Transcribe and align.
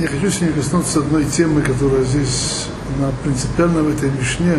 Я 0.00 0.08
хочу 0.08 0.30
сегодня 0.30 0.54
коснуться 0.54 1.00
одной 1.00 1.26
темы, 1.26 1.60
которая 1.60 2.02
здесь, 2.04 2.68
она 2.96 3.10
принципиальна 3.22 3.82
в 3.82 3.94
этой 3.94 4.10
Мишне. 4.10 4.54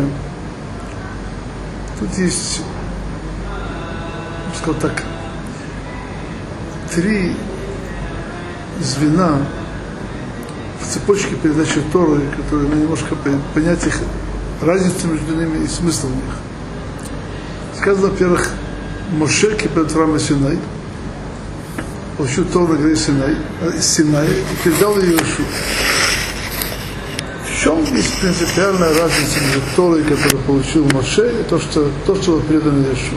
Тут 1.98 2.16
есть, 2.16 2.60
сказал 4.56 4.80
так, 4.80 5.02
три 6.94 7.34
звена 8.80 9.38
в 10.80 10.86
цепочке 10.86 11.34
передачи 11.34 11.80
Торы, 11.92 12.20
которые 12.36 12.68
надо 12.68 12.80
немножко 12.80 13.16
понять 13.52 13.84
их 13.84 13.98
разницу 14.60 15.08
между 15.08 15.34
ними 15.34 15.64
и 15.64 15.66
смысл 15.66 16.06
в 16.06 16.14
них. 16.14 16.36
Сказано, 17.80 18.10
во-первых, 18.10 18.48
Моше 19.10 19.56
кипет 19.56 19.92
Рама 19.96 20.20
Синай, 20.20 20.56
получил 22.22 22.44
Тору 22.44 22.68
на 22.68 22.76
горе 22.76 22.94
Синай, 22.94 23.34
Синай 23.80 24.28
и 24.28 24.64
передал 24.64 24.96
ее 24.96 25.16
Ишу. 25.16 25.42
В 27.44 27.60
чем 27.60 27.84
есть 27.96 28.20
принципиальная 28.20 28.90
разница 28.90 29.40
между 29.40 29.60
Торой, 29.74 30.04
которую 30.04 30.40
получил 30.44 30.84
Моше, 30.92 31.40
и 31.40 31.42
то, 31.42 31.58
что, 31.58 31.90
то, 32.06 32.14
что 32.14 32.32
было 32.32 32.42
передано 32.42 32.84
Ишу? 32.92 33.16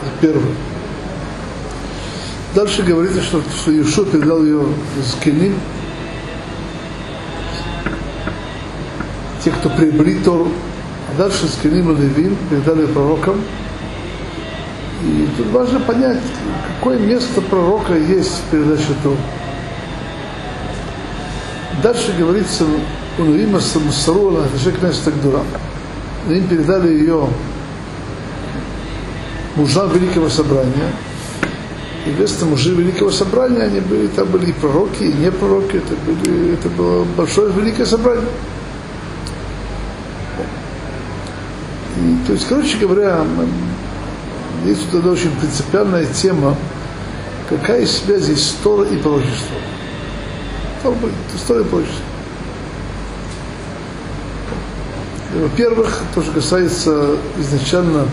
Это 0.00 0.12
первое. 0.20 0.54
Дальше 2.54 2.82
говорится, 2.84 3.20
что, 3.20 3.42
что 3.60 3.72
Иешуа 3.72 4.04
передал 4.04 4.44
ее 4.44 4.64
с 5.04 5.20
Келим, 5.24 5.58
те, 9.44 9.50
кто 9.50 9.70
приобрели 9.70 10.20
Тору, 10.20 10.52
а 11.08 11.18
дальше 11.18 11.48
с 11.48 11.60
Келим 11.60 11.90
и 11.90 12.00
Левин 12.00 12.36
передали 12.48 12.86
пророкам. 12.86 13.42
И 15.40 15.42
тут 15.42 15.52
важно 15.52 15.80
понять, 15.80 16.18
какое 16.76 16.98
место 16.98 17.40
пророка 17.40 17.96
есть 17.96 18.30
в 18.30 18.50
передаче 18.50 18.88
Торы. 19.02 19.16
Дальше 21.82 22.14
говорится 22.18 22.64
у 23.18 23.22
Навима 23.22 23.60
Самусарула, 23.60 24.46
Хашек 24.52 24.78
Тагдура. 24.78 25.42
Им 26.28 26.46
передали 26.46 26.92
ее 26.92 27.26
мужам 29.56 29.90
Великого 29.92 30.28
Собрания, 30.28 30.92
Известно, 32.06 32.46
мужи 32.46 32.74
Великого 32.74 33.10
Собрания, 33.10 33.62
они 33.62 33.80
были, 33.80 34.06
там 34.08 34.26
были 34.28 34.46
и 34.46 34.52
пророки, 34.52 35.02
и 35.02 35.12
не 35.12 35.30
пророки, 35.30 35.76
это, 35.76 35.94
были, 36.06 36.54
это 36.54 36.68
было 36.70 37.04
большое 37.16 37.52
Великое 37.52 37.84
Собрание. 37.84 38.24
И, 41.98 42.26
то 42.26 42.32
есть, 42.32 42.46
короче 42.48 42.78
говоря, 42.78 43.22
есть 44.64 44.90
тут 44.90 45.00
одна 45.00 45.12
очень 45.12 45.30
принципиальная 45.36 46.06
тема, 46.06 46.56
какая 47.48 47.86
связь 47.86 48.28
есть 48.28 48.62
Тора 48.62 48.84
и 48.84 48.96
пророчество. 48.96 49.56
Тора 50.82 51.60
и 51.60 51.64
пророчество. 51.64 52.04
Во-первых, 55.34 56.02
то, 56.14 56.22
что 56.22 56.32
касается 56.32 57.16
изначально 57.38 58.08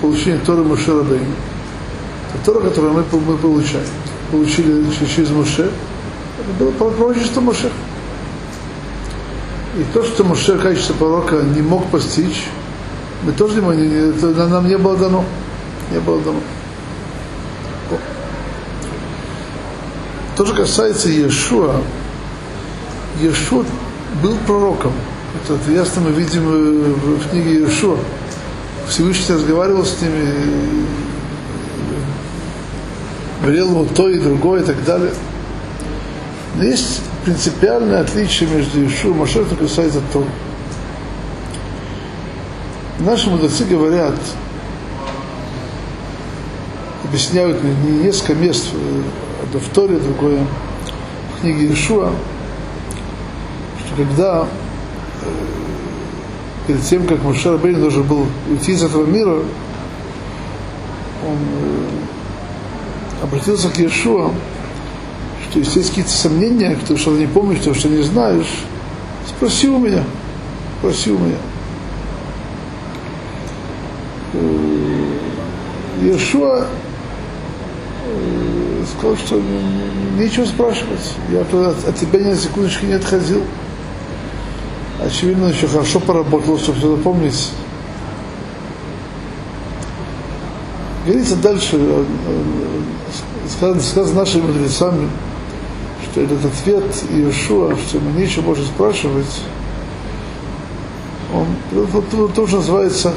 получения 0.00 0.38
Торы 0.44 0.62
Мушера 0.62 1.02
Бейна. 1.02 1.34
Тора, 2.44 2.60
которую 2.60 2.92
мы, 2.92 3.04
мы 3.20 3.36
получаем, 3.38 3.86
получили 4.30 4.84
через 5.06 5.30
Моше, 5.30 5.70
это 6.38 6.64
было 6.64 6.70
пророчество 6.90 7.40
Моше. 7.40 7.70
И 9.78 9.84
то, 9.94 10.02
что 10.04 10.24
Моше 10.24 10.54
в 10.54 10.62
качестве 10.62 10.94
пророка 10.96 11.36
не 11.36 11.62
мог 11.62 11.86
постичь, 11.86 12.44
мы 13.22 13.32
тоже 13.32 13.60
могли, 13.62 14.10
это 14.10 14.46
нам 14.46 14.68
не 14.68 14.78
было 14.78 14.96
дано. 14.96 15.24
Не 15.90 16.00
было 16.00 16.20
дано. 16.20 16.40
То, 20.36 20.46
что 20.46 20.54
касается 20.54 21.08
Иешуа, 21.08 21.80
Иешуа 23.20 23.64
был 24.22 24.36
пророком. 24.46 24.92
Это, 25.34 25.54
это 25.54 25.72
ясно 25.72 26.02
мы 26.02 26.12
видим 26.12 26.44
в 26.44 27.28
книге 27.28 27.60
Иешуа. 27.60 27.96
Всевышний 28.88 29.34
разговаривал 29.34 29.84
с 29.84 30.00
ними, 30.00 30.86
велел 33.44 33.70
ему 33.70 33.86
то 33.86 34.08
и 34.08 34.18
другое 34.18 34.62
и 34.62 34.64
так 34.64 34.84
далее. 34.84 35.12
Но 36.54 36.64
есть 36.64 37.00
принципиальное 37.24 38.00
отличие 38.00 38.48
между 38.48 38.86
Ишу 38.86 39.10
и 39.10 39.14
Машер, 39.14 39.44
что 39.44 39.56
касается 39.56 40.00
Торы. 40.12 40.26
Наши 43.00 43.30
мудрецы 43.30 43.64
говорят, 43.64 44.16
объясняют 47.04 47.62
не 47.62 47.92
несколько 48.02 48.34
мест, 48.34 48.70
одно 49.40 49.60
в 49.60 49.68
Торе, 49.68 49.98
другое 49.98 50.44
в 51.36 51.40
книге 51.40 51.68
Иешуа, 51.68 52.10
что 53.78 53.96
когда 53.96 54.46
перед 56.66 56.82
тем, 56.82 57.06
как 57.06 57.22
Машер 57.22 57.56
Бейн 57.58 57.80
должен 57.80 58.02
был 58.02 58.26
уйти 58.50 58.72
из 58.72 58.82
этого 58.82 59.06
мира, 59.06 59.44
он 61.24 61.38
обратился 63.22 63.68
к 63.68 63.78
Иешуа, 63.78 64.32
что 65.48 65.60
если 65.60 65.78
есть 65.78 65.90
какие-то 65.90 66.10
сомнения, 66.10 66.76
кто 66.82 66.96
что 66.96 67.12
не 67.12 67.26
помнишь, 67.26 67.60
то 67.60 67.74
что 67.74 67.88
не 67.88 68.02
знаешь, 68.02 68.64
спроси 69.28 69.68
у 69.68 69.78
меня, 69.78 70.02
спроси 70.80 71.12
у 71.12 71.18
меня. 71.18 71.36
Иешуа 76.02 76.66
сказал, 78.98 79.16
что 79.16 79.40
нечего 80.18 80.44
спрашивать. 80.44 81.14
Я 81.30 81.42
от, 81.42 81.96
тебя 81.96 82.20
ни 82.20 82.30
на 82.30 82.36
секундочку 82.36 82.86
не 82.86 82.94
отходил. 82.94 83.42
Очевидно, 85.00 85.46
еще 85.46 85.68
хорошо 85.68 86.00
поработал, 86.00 86.58
чтобы 86.58 86.78
все 86.78 86.96
запомнить. 86.96 87.50
Говорится 91.06 91.36
дальше, 91.36 92.04
сказано, 93.48 93.80
сказано 93.80 94.20
нашими 94.20 94.42
мудрецами, 94.42 95.08
что 96.04 96.20
этот 96.20 96.44
ответ 96.44 96.84
Иешуа, 97.10 97.76
что 97.76 98.00
мы 98.00 98.20
нечего 98.20 98.46
можно 98.46 98.64
спрашивать, 98.64 99.42
он, 101.32 101.46
он 101.72 102.32
тоже 102.32 102.56
называется 102.56 103.14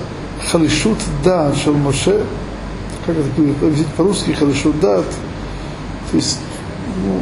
халишут 0.50 0.97
да 1.24 1.53
шел 1.56 1.74
Моше, 1.74 2.24
как 3.06 3.16
это 3.18 3.28
будет 3.38 3.88
по-русски 3.97 4.31
халишут 4.31 4.79
дат, 4.79 5.06
то 6.12 6.18
есть, 6.18 6.40
ну, 7.06 7.19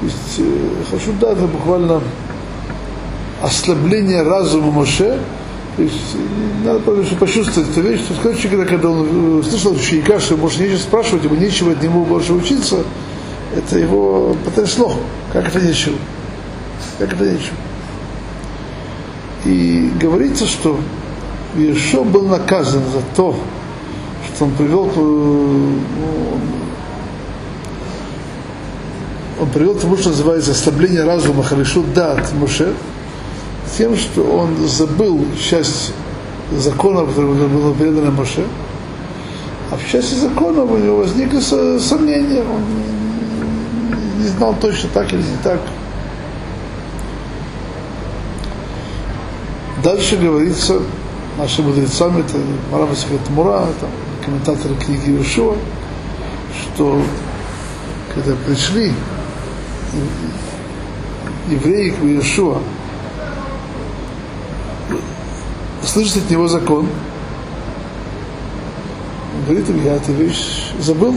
то 0.00 0.06
есть 0.06 0.38
э, 0.38 0.84
халишут 0.90 1.18
дат 1.18 1.38
это 1.38 1.46
буквально 1.46 2.00
ослабление 3.42 4.22
разума 4.22 4.70
Моше, 4.70 5.18
то 5.76 5.82
есть 5.82 6.16
надо 6.64 6.80
просто 6.80 7.16
почувствовать 7.16 7.70
эту 7.70 7.80
вещь, 7.80 8.00
что, 8.00 8.14
короче 8.22 8.48
говоря, 8.48 8.68
когда 8.68 8.90
он 8.90 9.38
услышал 9.38 9.72
ученика, 9.72 10.20
что 10.20 10.36
может 10.36 10.60
нечего 10.60 10.78
спрашивать, 10.78 11.24
ему 11.24 11.36
нечего 11.36 11.72
от 11.72 11.82
него 11.82 12.04
больше 12.04 12.32
учиться, 12.32 12.84
это 13.54 13.78
его 13.78 14.36
потрясло. 14.44 14.94
Как 15.32 15.48
это 15.48 15.60
нечего? 15.60 15.96
Как 16.98 17.12
это 17.12 17.24
нечего? 17.24 17.56
И 19.44 19.90
говорится, 19.98 20.46
что 20.46 20.78
Иешо 21.56 22.04
был 22.04 22.28
наказан 22.28 22.82
за 22.92 23.02
то, 23.16 23.36
что 24.26 24.44
он 24.44 24.52
привел, 24.52 24.90
ну, 24.94 25.80
он 29.40 29.48
привел 29.50 29.74
к 29.74 29.80
тому, 29.80 29.96
что 29.96 30.10
называется 30.10 30.52
ослабление 30.52 31.04
разума 31.04 31.42
Харишу 31.42 31.82
Дат 31.82 32.32
Муше, 32.34 32.72
тем, 33.76 33.96
что 33.96 34.22
он 34.22 34.56
забыл 34.68 35.24
часть 35.38 35.92
закона, 36.52 37.06
который 37.06 37.48
было 37.48 37.74
передано 37.74 38.10
Моше, 38.10 38.44
а 39.70 39.76
в 39.76 39.90
части 39.90 40.14
закона 40.14 40.62
у 40.62 40.76
него 40.76 40.98
возникли 40.98 41.40
сомнения, 41.40 42.42
он 42.42 42.62
не 44.20 44.28
знал 44.28 44.54
точно 44.60 44.90
так 44.92 45.12
или 45.12 45.22
не 45.22 45.36
так. 45.42 45.60
Дальше 49.82 50.16
говорится 50.16 50.82
нашими 51.38 51.66
мудрецами, 51.66 52.20
это 52.20 52.38
Марава 52.70 52.94
Мура, 53.30 53.64
это 53.68 53.88
комментаторы 54.24 54.74
книги 54.76 55.10
Иешуа, 55.10 55.56
что 56.74 57.02
когда 58.14 58.34
пришли 58.46 58.92
евреи 61.48 61.90
к 61.90 62.02
Иешуа, 62.02 62.58
слышит 65.84 66.18
от 66.18 66.30
него 66.30 66.46
закон. 66.48 66.86
Он 69.36 69.44
говорит 69.44 69.68
им, 69.68 69.84
я 69.84 69.94
эту 69.94 70.12
вещь 70.12 70.72
забыл. 70.78 71.16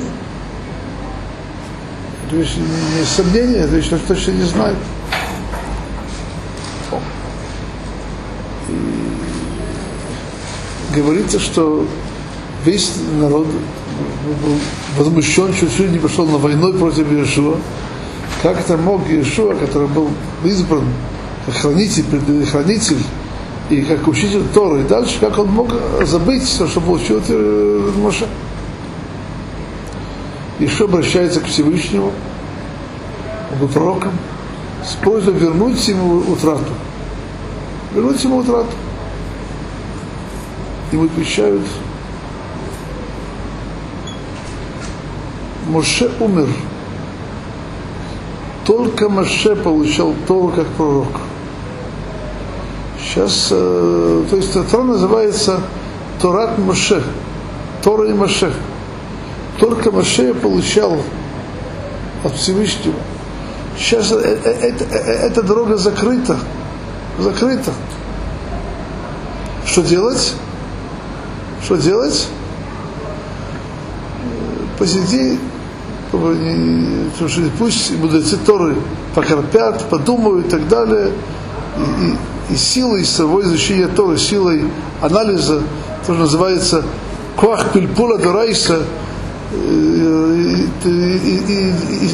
Эту 2.25 2.38
вещь 2.38 2.56
не, 2.56 3.00
не 3.00 3.06
сомнение, 3.06 3.62
эту 3.62 3.75
вещь 3.75 3.89
точно 4.07 4.31
не 4.31 4.44
знаю. 4.44 4.75
Говорится, 10.94 11.40
что 11.40 11.86
весь 12.66 12.94
народ 13.19 13.48
был 13.48 14.56
возмущен, 14.98 15.54
чуть-чуть 15.54 15.92
не 15.92 16.00
пошел 16.00 16.25
на 16.25 16.38
войну 16.38 16.74
против 16.74 17.12
Иешуа, 17.12 17.57
Как 18.42 18.60
это 18.60 18.78
мог 18.78 19.07
Иешуа, 19.07 19.56
который 19.56 19.88
был 19.88 20.10
избран 20.44 20.86
как 21.45 21.56
хранитель, 21.56 22.06
хранитель 22.45 23.00
и 23.69 23.81
как 23.81 24.07
учитель 24.07 24.44
Торы, 24.54 24.81
и 24.81 24.84
дальше, 24.84 25.19
как 25.19 25.38
он 25.38 25.48
мог 25.48 25.74
забыть 26.06 26.44
то, 26.57 26.68
что 26.68 26.80
получил 26.80 27.18
от 27.18 27.25
э, 27.28 27.92
Моше. 27.98 28.28
Еще 30.60 30.86
обращается 30.86 31.42
к 31.42 31.45
Всевышнему, 31.45 32.12
он 33.51 33.60
был 33.60 33.68
пророком, 33.68 34.12
с 34.86 34.95
просьбой 34.95 35.34
вернуть 35.34 35.86
ему 35.88 36.19
утрату. 36.19 36.72
Вернуть 37.94 38.24
ему 38.24 38.38
утрату. 38.38 38.69
Ему 40.94 41.06
отвечают, 41.06 41.63
Моше 45.66 46.12
умер. 46.19 46.48
Только 48.63 49.10
Моше 49.10 49.56
получал 49.56 50.13
Тору 50.28 50.50
как 50.50 50.68
пророк. 50.68 51.07
Сейчас, 53.01 53.48
э, 53.50 54.24
то 54.30 54.36
есть 54.36 54.54
Тора 54.69 54.84
называется 54.84 55.62
Торат 56.22 56.60
Моше, 56.60 57.01
Тора 57.81 58.12
и 58.12 58.13
Моше. 58.13 58.54
Только 59.60 59.90
Моше 59.90 60.36
получал 60.36 61.00
от 62.24 62.36
Всевышнего. 62.36 62.94
Сейчас 63.80 64.12
э, 64.12 64.18
э, 64.44 64.50
это, 64.51 64.84
эта 64.84 65.42
дорога 65.42 65.75
закрыта. 65.78 66.38
Закрыта. 67.18 67.74
Что 69.66 69.81
делать? 69.81 70.36
Что 71.63 71.77
делать? 71.77 72.27
Посиди, 74.77 75.39
пусть 77.57 77.98
мудрецы 77.98 78.38
Торы 78.38 78.75
покорпят, 79.15 79.89
подумают 79.89 80.48
и 80.48 80.50
так 80.50 80.68
далее. 80.68 81.12
И, 81.77 82.51
и, 82.51 82.54
и 82.54 82.57
силой 82.57 83.06
своего 83.06 83.42
изучения 83.44 83.88
Торы, 83.88 84.18
силой 84.18 84.65
анализа, 85.01 85.62
то, 86.06 86.13
что 86.13 86.13
называется 86.15 86.83
квах 87.38 87.71
пильпула 87.71 88.18
дорайса, 88.18 88.81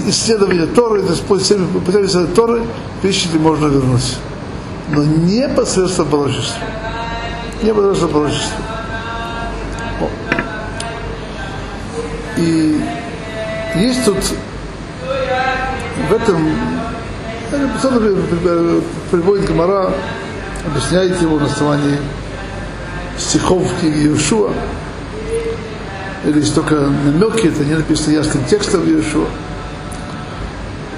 исследование 0.08 0.68
Торы, 0.68 1.02
то 1.02 1.12
есть 1.12 1.24
путем 1.24 1.68
Торы, 2.36 2.62
вещи 3.02 3.28
можно 3.40 3.66
вернуть. 3.66 4.18
Но 4.90 5.04
не 5.04 5.48
посредством 5.50 6.08
пророчества. 6.10 6.64
Не 7.64 7.74
посредством 7.74 8.10
пророчества. 8.10 8.69
И 12.40 12.82
есть 13.76 14.06
тут 14.06 14.18
в 16.10 16.14
этом 16.14 16.56
приводит 19.12 19.46
Гамара, 19.46 19.92
объясняет 20.66 21.22
его 21.22 21.38
на 21.38 21.48
основании 21.48 21.98
стихов 23.18 23.70
книги 23.82 24.08
Иешуа, 24.08 24.54
или 26.26 26.40
есть 26.40 26.56
только 26.56 26.76
намеки, 26.76 27.48
это 27.48 27.66
не 27.66 27.76
написано 27.76 28.14
ясным 28.14 28.46
текстом 28.46 28.88
Иешуа. 28.88 29.28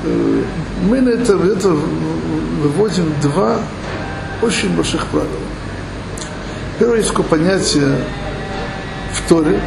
Э, 0.03 0.43
мы 0.83 1.01
на 1.01 1.09
это, 1.09 1.33
это 1.33 1.69
выводим 1.69 3.13
два 3.21 3.57
очень 4.43 4.75
больших 4.75 5.07
правила. 5.07 5.29
Первое 6.77 6.97
есть 6.97 7.09
такое 7.09 7.25
понятие 7.25 7.97
в 9.13 9.27
Торе, 9.29 9.59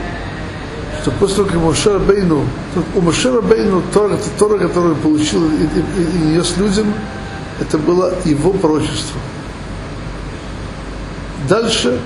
что 1.04 1.10
после 1.10 1.36
того, 1.36 1.48
как 1.48 1.58
Моше 1.58 1.98
Бейну, 1.98 2.46
у 2.94 3.00
Моше 3.02 3.42
Бейну 3.42 3.82
Тора, 3.92 4.18
Тора, 4.38 4.56
которую 4.56 4.96
получил 4.96 5.44
и, 5.44 5.64
и, 5.64 6.02
и 6.02 6.34
нес 6.34 6.56
людям, 6.56 6.94
это 7.60 7.76
было 7.76 8.14
его 8.24 8.54
пророчество. 8.54 9.20
Дальше 11.46 12.00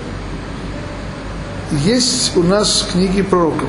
есть 1.85 2.37
у 2.37 2.43
нас 2.43 2.89
книги 2.91 3.23
пророков. 3.23 3.69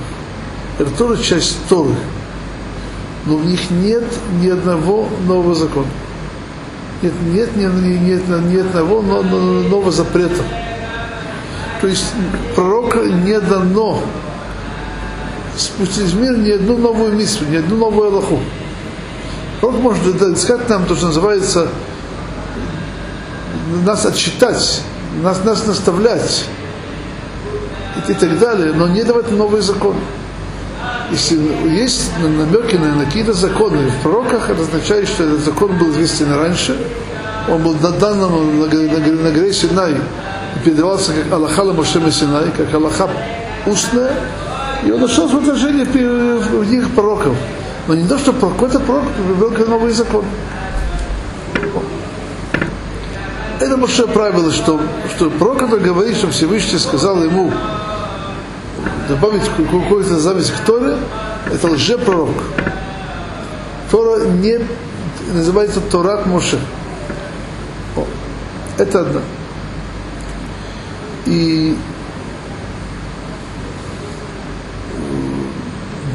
Это 0.80 0.90
тоже 0.98 1.22
часть 1.22 1.58
Торы. 1.70 1.94
Но 3.28 3.38
в 3.38 3.46
них 3.46 3.70
нет 3.70 4.06
ни 4.42 4.50
одного 4.50 5.08
нового 5.28 5.54
закона. 5.54 5.86
Нет, 7.04 7.14
нет, 7.32 7.56
нет, 7.56 7.72
нет, 7.76 8.28
ни 8.28 8.58
одного 8.58 9.04
нового 9.04 9.92
запрета. 9.92 10.44
То 11.82 11.88
есть 11.88 12.14
пророка 12.56 13.04
не 13.04 13.40
дано 13.40 14.02
спустить 15.60 16.12
в 16.12 16.22
мир 16.22 16.38
ни 16.38 16.52
одну 16.52 16.78
новую 16.78 17.14
миссию, 17.14 17.50
ни 17.50 17.58
одну 17.58 17.78
новую 17.78 18.10
Аллаху. 18.10 18.40
Пророк 19.62 19.80
может 19.80 20.38
сказать 20.38 20.70
нам 20.70 20.86
то, 20.86 20.96
что 20.96 21.08
называется 21.08 21.68
нас 23.86 24.06
отчитать, 24.06 24.82
нас, 25.22 25.44
нас 25.44 25.66
наставлять 25.66 26.46
и, 28.08 28.14
так 28.14 28.40
далее, 28.40 28.74
но 28.74 28.88
не 28.88 29.04
давать 29.04 29.32
новый 29.32 29.62
закон. 29.62 29.96
Если 31.12 31.38
есть 31.70 32.12
намеки 32.20 32.76
на 32.76 33.04
какие-то 33.04 33.34
законы 33.34 33.90
в 33.90 34.02
пророках, 34.02 34.50
это 34.50 34.62
означает, 34.62 35.08
что 35.08 35.24
этот 35.24 35.40
закон 35.42 35.78
был 35.78 35.92
известен 35.92 36.32
раньше, 36.34 36.78
он 37.50 37.64
был 37.64 37.74
дан 37.74 38.20
нам 38.20 38.60
на, 38.60 38.66
на, 38.68 38.76
на, 38.76 39.24
на 39.24 39.32
горе 39.32 39.54
Синай 39.54 39.94
и 39.94 40.60
передавался 40.64 41.12
как 41.14 41.32
Аллаха 41.32 41.62
Ламашем 41.62 42.10
Синай, 42.12 42.52
как 42.56 42.74
Аллаха 42.74 43.10
устная, 43.66 44.14
и 44.86 44.92
он 44.92 45.02
нашел 45.02 45.28
свое 45.28 45.44
отражение 45.44 45.86
в 45.86 46.70
них 46.70 46.90
пророков. 46.92 47.36
Но 47.88 47.96
не 47.96 48.08
то, 48.08 48.18
что 48.18 48.34
какой-то 48.34 48.80
пророк 48.80 49.06
привел 49.12 49.68
новый 49.68 49.92
закон. 49.92 50.24
Это 53.60 53.76
большое 53.76 54.08
правило, 54.08 54.52
что, 54.52 54.80
что 55.16 55.30
пророк, 55.32 55.60
который 55.60 55.84
говорит, 55.84 56.16
что 56.16 56.30
Всевышний 56.30 56.80
сказал 56.80 57.22
ему 57.24 57.52
добавить 59.10 59.44
какую-то 59.50 60.20
запись 60.20 60.52
к 60.52 60.66
Торе, 60.66 60.96
это 61.52 61.68
лжепророк. 61.68 62.30
Тора 63.92 64.26
не 64.26 64.60
называется 65.34 65.82
Торат 65.82 66.26
Моше. 66.26 66.60
Это 68.78 69.02
одно. 69.02 69.22
И 71.26 71.76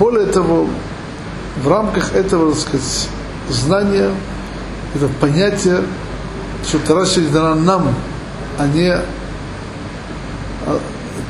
более 0.04 0.26
того, 0.26 0.68
в 1.62 1.66
рамках 1.66 2.14
этого, 2.14 2.52
так 2.52 2.60
сказать, 2.60 3.08
знания, 3.48 4.10
это 4.94 5.08
понятие, 5.18 5.80
что 6.68 6.78
Тора 6.80 7.06
дана 7.32 7.54
нам, 7.54 7.94
а 8.58 8.66
не 8.66 8.90
а, 8.90 9.02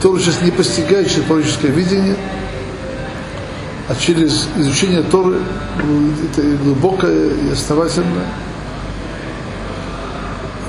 Тору 0.03 0.19
сейчас 0.19 0.43
не 0.43 0.51
постигает 0.51 1.09
через 1.09 1.23
пророческое 1.23 1.71
видение, 1.71 2.17
а 3.89 3.95
через 3.95 4.49
изучение 4.57 5.05
Торы, 5.05 5.39
это 6.33 6.43
глубокое 6.65 7.29
и 7.31 7.53
основательное. 7.53 8.27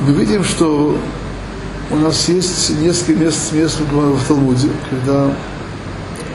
Мы 0.01 0.13
видим, 0.13 0.43
что 0.43 0.95
у 1.89 1.95
нас 1.95 2.29
есть 2.29 2.69
несколько 2.81 3.13
мест, 3.13 3.51
мест 3.51 3.79
в 3.79 4.27
Талмуде, 4.27 4.69
когда 4.91 5.31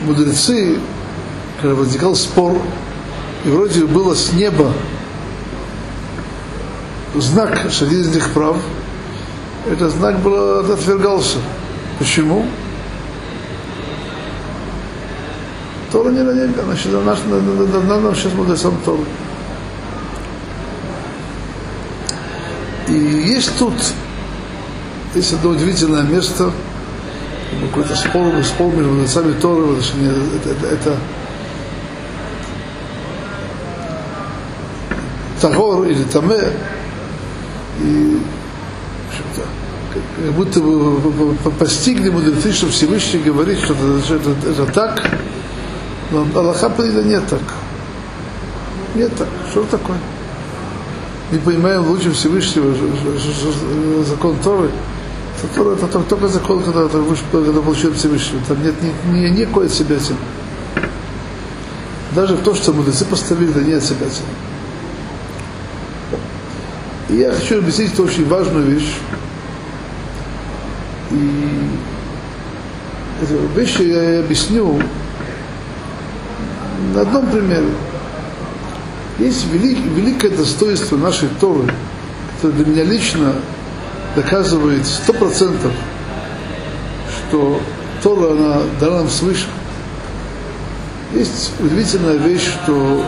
мудрецы 0.01 0.77
когда 1.61 1.75
возникал 1.75 2.15
спор, 2.15 2.57
и 3.45 3.49
вроде 3.49 3.85
было 3.85 4.15
с 4.15 4.33
неба 4.33 4.73
знак, 7.15 7.67
что 7.69 7.85
один 7.85 8.01
из 8.01 8.07
них 8.15 8.31
прав, 8.33 8.57
этот 9.69 9.91
знак 9.91 10.19
был 10.19 10.59
отвергался. 10.71 11.37
Почему? 11.99 12.45
Тора 15.91 16.09
не 16.09 16.23
на 16.23 16.31
небе, 16.31 16.53
значит, 16.63 16.91
наш, 17.05 17.19
на, 17.25 17.99
нам 17.99 18.15
сейчас 18.15 18.61
сам 18.61 18.77
Тора. 18.83 19.03
И 22.87 22.93
есть 22.93 23.57
тут, 23.59 23.73
есть 25.13 25.33
одно 25.33 25.51
удивительное 25.51 26.03
место, 26.03 26.51
какой-то 27.61 27.95
спор, 27.95 28.43
спор 28.43 28.73
между 28.73 28.91
мудрецами 28.91 29.33
Торы, 29.33 29.77
это, 29.77 30.49
это, 30.49 30.67
это 30.67 30.97
Тагор 35.41 35.85
или 35.87 36.03
Таме, 36.03 36.53
и 37.79 38.19
как 40.23 40.33
будто 40.33 40.59
бы 40.59 41.35
постигли 41.59 42.09
мудрецы, 42.09 42.53
что 42.53 42.67
Всевышний 42.67 43.19
говорит, 43.19 43.59
что 43.59 43.73
это, 43.73 44.01
что 44.03 44.15
это, 44.15 44.49
это 44.49 44.65
так, 44.71 45.03
но 46.11 46.25
Аллаха 46.35 46.69
Паида 46.69 47.03
нет 47.03 47.23
так. 47.29 47.41
Нет 48.95 49.11
так. 49.17 49.27
Что 49.49 49.63
такое? 49.63 49.97
Не 51.31 51.39
понимаем 51.39 51.87
лучше 51.87 52.11
Всевышнего 52.11 52.73
закон 54.03 54.35
Торы. 54.43 54.69
Это, 55.37 55.55
Тора, 55.55 55.75
это 55.75 55.99
только 56.03 56.27
закон, 56.27 56.61
когда, 56.61 56.87
когда 56.87 57.61
получил 57.61 57.93
Всевышнего. 57.93 58.41
Там 58.47 58.61
нет 58.61 58.75
ни, 58.81 59.17
ни, 59.17 59.29
никакой 59.29 59.67
от 59.67 59.71
себя 59.71 59.95
Даже 62.13 62.35
в 62.35 62.43
том, 62.43 62.53
что 62.53 62.73
мудрецы 62.73 63.05
поставили, 63.05 63.51
да 63.51 63.61
нет 63.61 63.81
себя 63.81 64.07
Я 67.09 67.31
хочу 67.31 67.59
объяснить 67.59 67.99
очень 67.99 68.27
важную 68.27 68.65
вещь. 68.65 68.93
И 71.11 71.29
эту 73.21 73.47
вещь 73.55 73.77
я 73.79 74.19
объясню 74.19 74.81
на 76.93 77.01
одном 77.01 77.27
примере. 77.27 77.69
Есть 79.19 79.45
велик, 79.51 79.77
великое 79.95 80.31
достоинство 80.31 80.97
нашей 80.97 81.29
Торы, 81.39 81.71
которое 82.35 82.63
для 82.63 82.65
меня 82.65 82.83
лично 82.83 83.35
доказывает 84.15 84.85
сто 84.85 85.13
процентов, 85.13 85.71
что 87.29 87.61
Тора, 88.01 88.31
она 88.31 88.61
дана 88.79 88.97
нам 88.97 89.09
свыше. 89.09 89.47
Есть 91.13 91.51
удивительная 91.59 92.15
вещь, 92.15 92.49
что 92.63 93.05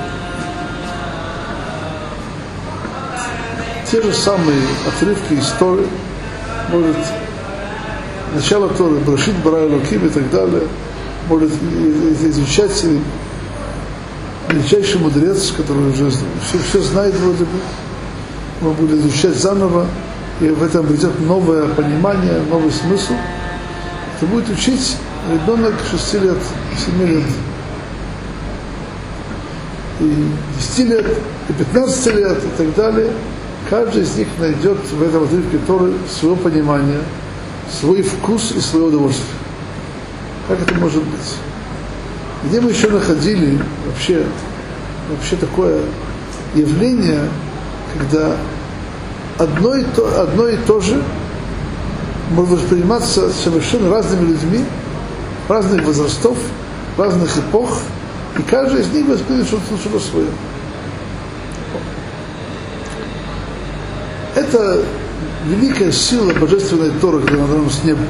те 3.94 4.02
же 4.02 4.12
самые 4.12 4.58
отрывки 4.88 5.34
из 5.34 5.50
Торы, 5.60 5.86
может, 6.72 6.96
начало 8.34 8.68
Торы, 8.70 8.96
Брашит, 8.96 9.36
Бара, 9.44 9.68
Луким 9.68 10.08
и 10.08 10.10
так 10.10 10.32
далее, 10.32 10.64
может 11.30 11.52
изучать 12.24 12.84
величайший 14.50 15.00
мудрец, 15.00 15.52
который 15.56 15.92
уже 15.92 16.10
все, 16.10 16.58
все 16.70 16.82
знает 16.82 17.14
вроде 17.20 17.44
бы, 17.44 17.60
он 18.68 18.74
будет 18.74 19.00
изучать 19.02 19.36
заново, 19.36 19.86
и 20.42 20.48
в 20.48 20.64
этом 20.64 20.88
придет 20.88 21.20
новое 21.20 21.68
понимание, 21.68 22.42
новый 22.50 22.72
смысл. 22.72 23.14
Это 24.18 24.26
будет 24.26 24.50
учить 24.50 24.98
ребенок 25.32 25.76
6 25.92 26.14
лет, 26.16 26.38
7 26.98 27.08
лет, 27.08 27.24
и 30.00 30.26
10 30.58 30.80
лет, 30.90 31.06
и 31.48 31.54
15 31.54 32.16
лет, 32.16 32.38
и 32.44 32.58
так 32.58 32.74
далее. 32.74 33.12
Каждый 33.74 34.04
из 34.04 34.16
них 34.16 34.28
найдет 34.38 34.78
в 34.92 35.02
этом 35.02 35.24
отрывке 35.24 35.58
Торы 35.66 35.94
свое 36.08 36.36
понимание, 36.36 37.00
свой 37.72 38.04
вкус 38.04 38.54
и 38.56 38.62
свое 38.62 38.86
удовольствие. 38.86 39.36
Как 40.48 40.62
это 40.62 40.76
может 40.76 41.02
быть? 41.02 41.38
Где 42.44 42.62
мы 42.62 42.70
еще 42.70 42.88
находили 42.90 43.58
вообще, 43.88 44.28
вообще 45.10 45.38
такое 45.38 45.82
явление, 46.54 47.28
когда 47.98 48.36
одно 49.40 49.74
и 49.74 49.84
то, 49.86 50.22
одно 50.22 50.50
и 50.50 50.58
то 50.58 50.80
же 50.80 51.02
может 52.30 52.52
восприниматься 52.52 53.32
совершенно 53.32 53.90
разными 53.90 54.34
людьми, 54.34 54.64
разных 55.50 55.84
возрастов, 55.84 56.38
разных 56.96 57.36
эпох, 57.40 57.80
и 58.38 58.44
каждый 58.44 58.82
из 58.82 58.90
них 58.90 59.08
воспринимает 59.08 59.48
что-то, 59.48 59.78
что 59.80 60.00
свое. 60.00 60.28
Это 64.36 64.82
великая 65.46 65.92
сила 65.92 66.34
божественной 66.34 66.92
Торы, 67.02 67.22
которая 67.22 67.48
нам 67.48 67.70
с 67.70 67.84
неба. 67.84 68.02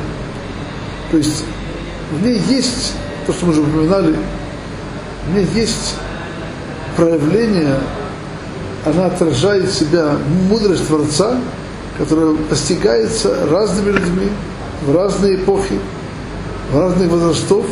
То 1.11 1.17
есть 1.17 1.43
в 2.11 2.25
ней 2.25 2.41
есть 2.49 2.93
то, 3.25 3.33
что 3.33 3.45
мы 3.45 3.51
уже 3.51 3.61
упоминали, 3.61 4.15
в 5.27 5.35
ней 5.35 5.47
есть 5.53 5.95
проявление, 6.95 7.75
она 8.85 9.05
отражает 9.07 9.65
в 9.65 9.73
себя 9.73 10.15
мудрость 10.49 10.87
Творца, 10.87 11.37
которая 11.97 12.35
постигается 12.35 13.47
разными 13.49 13.91
людьми 13.91 14.29
в 14.85 14.95
разные 14.95 15.35
эпохи, 15.35 15.79
в 16.71 16.79
разных 16.79 17.09
возрастов, 17.09 17.65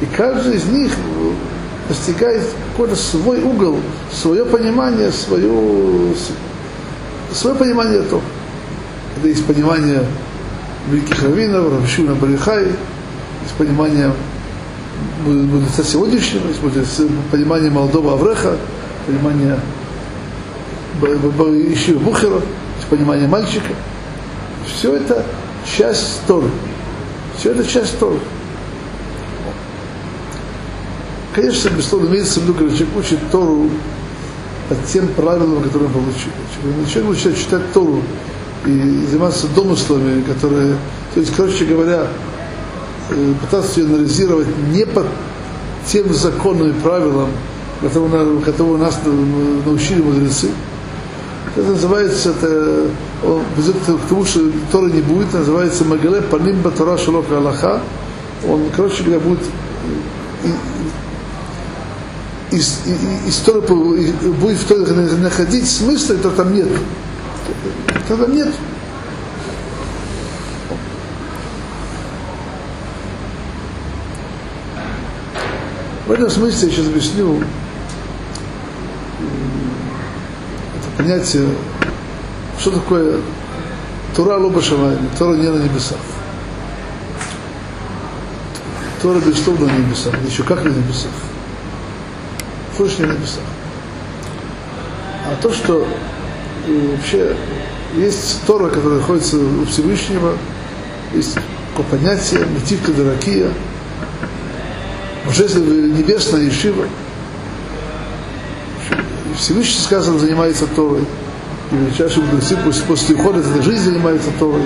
и 0.00 0.06
каждый 0.06 0.56
из 0.56 0.64
них 0.66 0.92
постигает 1.88 2.42
какой-то 2.72 2.96
свой 2.96 3.42
угол, 3.42 3.78
свое 4.12 4.44
понимание, 4.44 5.12
свое, 5.12 6.14
свое 7.34 7.56
понимание 7.56 8.02
то. 8.02 8.20
Это 9.16 9.28
есть 9.28 9.44
понимание 9.46 10.04
великих 10.90 11.22
раввинов, 11.22 11.72
Равшина 11.72 12.14
Барихай, 12.14 12.64
есть 12.64 13.54
понимание 13.58 14.12
мудреца 15.24 15.82
сегодняшнего, 15.82 16.48
есть 16.48 16.60
понимание 17.30 17.70
молодого 17.70 18.14
Авреха, 18.14 18.56
понимание 19.06 19.58
Ишива 21.02 21.98
Бухера, 21.98 22.40
есть 22.76 22.88
понимание 22.88 23.28
мальчика. 23.28 23.74
Все 24.66 24.94
это 24.94 25.24
часть 25.76 26.20
Торы. 26.26 26.48
Все 27.38 27.50
это 27.52 27.64
часть 27.66 27.98
Торы. 27.98 28.18
Конечно, 31.34 31.68
безусловно, 31.70 32.08
имеется 32.08 32.40
в 32.40 32.44
виду, 32.44 32.54
когда 32.54 32.74
человек 32.74 32.96
учит 32.96 33.18
Тору 33.32 33.68
по 34.68 34.74
тем 34.90 35.08
правилам, 35.08 35.62
которые 35.62 35.88
он 35.88 35.92
получил. 35.92 36.30
Человек 36.92 37.16
начинает 37.16 37.38
читать 37.38 37.72
Тору 37.72 38.02
и 38.64 39.06
заниматься 39.10 39.46
домыслами, 39.48 40.22
которые, 40.22 40.76
то 41.12 41.20
есть, 41.20 41.34
короче 41.36 41.64
говоря, 41.64 42.08
Э, 43.10 43.34
пытаться 43.42 43.80
ее 43.80 43.86
анализировать 43.86 44.48
не 44.72 44.86
по 44.86 45.04
тем 45.86 46.12
законам 46.14 46.70
и 46.70 46.72
правилам, 46.72 47.28
которые, 47.82 48.40
которые 48.40 48.78
нас 48.78 48.98
научили 49.66 50.00
мудрецы. 50.00 50.48
Это 51.54 51.68
называется, 51.68 52.30
это, 52.30 52.86
он 53.22 53.42
ведет 53.58 53.76
к 53.76 54.08
тому, 54.08 54.24
что 54.24 54.40
Тора 54.72 54.86
не 54.86 55.02
будет, 55.02 55.34
называется 55.34 55.84
Магале 55.84 56.22
Паним 56.22 56.62
Батара 56.62 56.96
Шалока 56.96 57.36
Аллаха. 57.36 57.80
Он, 58.48 58.62
короче 58.74 59.02
говоря, 59.02 59.20
будет 59.20 59.40
из, 62.54 62.80
из, 63.26 63.36
Торы, 63.38 63.60
будет 63.60 64.58
в 64.58 64.66
Торе 64.66 64.92
находить 65.16 65.68
смысл, 65.68 66.14
то 66.22 66.30
там 66.30 66.54
нет. 66.54 66.68
То 68.08 68.16
там 68.16 68.32
нет. 68.32 68.48
В 76.06 76.12
этом 76.12 76.30
смысле 76.30 76.68
я 76.68 76.74
сейчас 76.74 76.86
объясню 76.86 77.42
это 80.76 81.02
понятие, 81.02 81.48
что 82.60 82.72
такое 82.72 83.20
Тура 84.14 84.36
Лоба 84.36 84.60
Шамайна, 84.60 85.08
Тора 85.18 85.34
не 85.36 85.48
на 85.48 85.56
небесах. 85.56 85.98
Тора 89.00 89.18
безусловно 89.18 89.66
на 89.66 89.78
небесах, 89.78 90.14
еще 90.26 90.42
как 90.42 90.62
на 90.62 90.68
небесах. 90.68 91.10
Что 92.74 92.82
на 92.82 93.12
небесах? 93.12 93.44
А 95.26 95.36
то, 95.40 95.52
что 95.52 95.86
вообще 96.66 97.36
есть 97.96 98.42
Тора, 98.46 98.68
которая 98.68 98.98
находится 98.98 99.36
у 99.36 99.64
Всевышнего, 99.64 100.36
есть 101.12 101.36
такое 101.70 101.98
понятие, 101.98 102.44
мотивка 102.46 102.92
Даракия, 102.92 103.48
божественная 105.24 105.88
небесная 105.96 106.42
Ешива. 106.42 106.86
Всевышний 109.38 109.80
сказано 109.80 110.18
занимается 110.18 110.66
Торой. 110.66 111.04
И 111.70 111.76
величайший 111.76 112.22
мудрецы 112.22 112.56
после, 112.56 112.82
после 112.84 113.14
ухода 113.14 113.38
этой 113.38 113.62
жизни 113.62 113.92
занимается 113.92 114.30
Торой. 114.38 114.62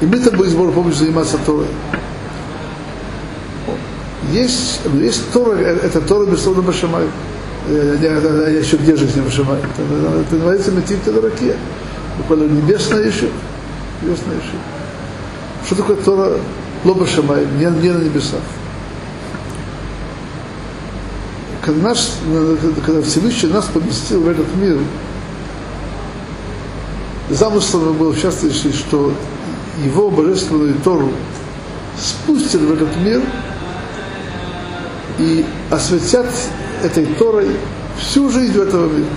И 0.00 0.06
мы 0.06 0.18
там 0.18 0.34
будем 0.36 0.50
сбор 0.50 0.72
помощи 0.72 0.96
заниматься 0.96 1.38
Торой. 1.44 1.66
Есть, 4.32 4.80
есть 4.94 5.30
Тора, 5.32 5.56
это 5.56 6.00
Тора 6.00 6.26
безусловно 6.26 6.62
Башамай. 6.62 7.04
Я, 7.68 7.94
я, 7.94 8.48
еще 8.48 8.76
где 8.76 8.96
же 8.96 9.08
с 9.08 9.14
ним 9.14 9.24
Башамай? 9.24 9.58
Это, 9.58 10.34
называется 10.34 10.70
Метим 10.70 11.00
Тедараке. 11.00 11.56
Буквально 12.18 12.52
небесная 12.52 13.04
Ешива. 13.04 13.32
Небесная 14.02 14.36
Ешива. 14.36 14.60
Что 15.64 15.74
такое 15.76 15.96
Тора 15.96 16.36
Лоба 16.84 17.06
Шамай, 17.06 17.46
не, 17.58 17.64
не 17.64 17.90
на 17.90 18.02
небесах? 18.02 18.40
когда, 21.64 21.88
наш, 21.88 22.10
когда 22.84 23.02
Всевышний 23.02 23.48
нас 23.48 23.64
поместил 23.66 24.20
в 24.20 24.28
этот 24.28 24.46
мир, 24.56 24.78
замыслом 27.30 27.94
было 27.94 28.12
в 28.12 28.20
частности, 28.20 28.70
что 28.72 29.12
его 29.82 30.10
божественную 30.10 30.74
Тору 30.84 31.10
спустят 31.98 32.60
в 32.60 32.72
этот 32.72 32.94
мир 32.98 33.22
и 35.18 35.44
осветят 35.70 36.26
этой 36.84 37.06
Торой 37.06 37.48
всю 37.98 38.30
жизнь 38.30 38.58
этого 38.60 38.86
мира. 38.86 39.08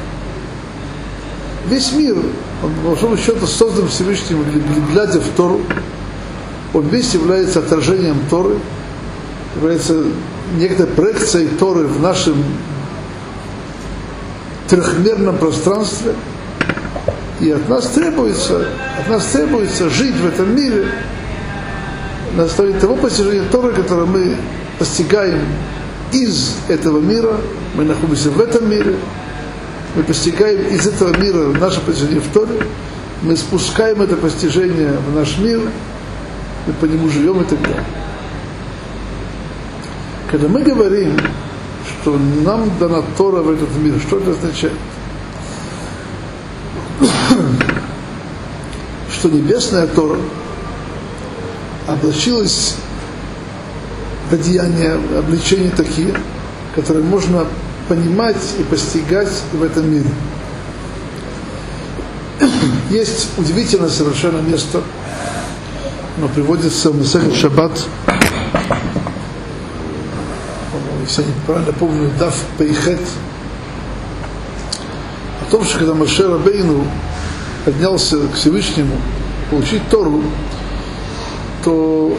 Весь 1.68 1.92
мир, 1.92 2.16
он, 2.64 2.72
по 2.82 2.90
большому 2.90 3.18
счету, 3.18 3.46
создан 3.46 3.88
Всевышним, 3.90 4.44
глядя 4.92 5.20
в 5.20 5.28
Тору, 5.36 5.62
он 6.74 6.88
весь 6.88 7.14
является 7.14 7.60
отражением 7.60 8.18
Торы, 8.30 8.56
является 9.56 10.04
некоторой 10.58 10.94
проекцией 10.94 11.50
Торы 11.50 11.88
в 11.88 12.02
нашем 12.02 12.44
трехмерном 14.70 15.38
пространстве. 15.38 16.14
И 17.40 17.52
от 17.52 17.68
нас 17.70 17.88
требуется, 17.88 18.68
от 19.00 19.10
нас 19.10 19.26
требуется 19.28 19.90
жить 19.90 20.16
в 20.16 20.26
этом 20.26 20.56
мире 20.56 20.88
на 22.36 22.44
основе 22.44 22.74
того 22.74 22.96
постижения 22.96 23.44
Торы, 23.52 23.74
которое 23.74 24.06
мы 24.06 24.36
постигаем 24.80 25.42
из 26.12 26.56
этого 26.68 27.00
мира, 27.00 27.38
мы 27.76 27.84
находимся 27.84 28.30
в 28.30 28.40
этом 28.40 28.70
мире, 28.70 28.96
мы 29.96 30.04
постигаем 30.04 30.68
из 30.68 30.88
этого 30.88 31.16
мира 31.18 31.48
наше 31.60 31.82
постижение 31.82 32.22
в 32.22 32.32
Торе, 32.32 32.60
мы 33.22 33.36
спускаем 33.36 34.02
это 34.02 34.16
постижение 34.16 34.94
в 35.10 35.16
наш 35.16 35.38
мир, 35.38 35.62
мы 36.66 36.74
по 36.74 36.86
нему 36.86 37.10
живем 37.10 37.42
и 37.42 37.46
так 37.46 37.62
далее. 37.62 37.84
Когда 40.30 40.48
мы 40.48 40.62
говорим, 40.62 41.18
что 42.02 42.18
нам 42.44 42.70
дана 42.80 43.02
Тора 43.18 43.42
в 43.42 43.50
этот 43.50 43.76
мир, 43.78 43.96
что 44.06 44.18
это 44.18 44.32
означает? 44.32 44.74
что 49.18 49.30
небесная 49.30 49.88
Тора 49.88 50.20
облачилась 51.88 52.76
в 54.29 54.34
одеяния, 54.34 54.98
обличения 55.17 55.72
такие, 55.72 56.13
которые 56.75 57.03
можно 57.03 57.46
понимать 57.88 58.55
и 58.60 58.63
постигать 58.63 59.31
в 59.53 59.63
этом 59.63 59.89
мире. 59.91 60.10
Есть 62.89 63.29
удивительное 63.38 63.89
совершенно 63.89 64.41
место, 64.41 64.81
но 66.17 66.27
приводится 66.27 66.91
в 66.91 66.98
Месахе 66.98 67.34
Шаббат, 67.34 67.86
если 71.01 71.22
я 71.22 71.27
правильно 71.46 71.74
помню, 71.74 72.12
Дав 72.19 72.36
Пейхет, 72.57 73.00
о 75.41 75.51
том, 75.51 75.63
что 75.63 75.79
когда 75.79 75.93
Маше 75.93 76.27
Рабейну 76.27 76.86
поднялся 77.63 78.17
к 78.27 78.34
Всевышнему 78.34 78.96
получить 79.50 79.88
Тору, 79.89 80.24
то 81.63 82.17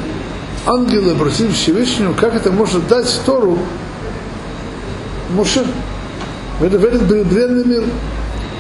ангелы 0.69 1.13
обратились 1.13 1.55
к 1.55 1.57
Всевышнему, 1.57 2.15
как 2.15 2.35
это 2.35 2.53
можно 2.53 2.81
дать 2.81 3.21
Тору 3.25 3.59
Моше. 5.31 5.65
В 6.61 6.65
этот, 6.65 6.81
в 6.81 6.85
этот 6.85 7.27
бренный 7.27 7.65
мир. 7.65 7.85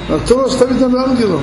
А 0.08 0.18
Тору 0.26 0.46
оставить 0.46 0.80
надо 0.80 1.04
ангелам. 1.04 1.42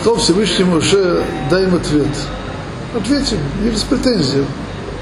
Сказал 0.00 0.16
Всевышний 0.18 0.64
Моше, 0.64 1.22
дай 1.48 1.64
им 1.64 1.74
ответ. 1.74 2.08
Ответим, 2.94 3.38
не 3.62 3.70
без 3.70 3.82
претензий. 3.82 4.44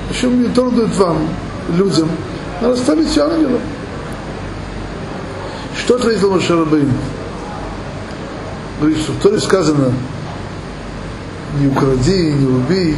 Почему 0.08 0.36
мне 0.36 0.48
Тору 0.48 0.70
дают 0.70 0.94
вам, 0.96 1.18
людям? 1.76 2.08
Надо 2.60 2.74
оставить 2.74 3.16
ангелам. 3.18 3.60
Что 5.76 5.96
ответил 5.96 6.30
Моше 6.30 6.56
Рабейн? 6.56 6.92
Говорит, 8.78 8.98
что 8.98 9.12
в 9.12 9.16
Торе 9.20 9.40
сказано, 9.40 9.92
не 11.58 11.66
укради, 11.68 12.32
не 12.32 12.46
убей. 12.46 12.96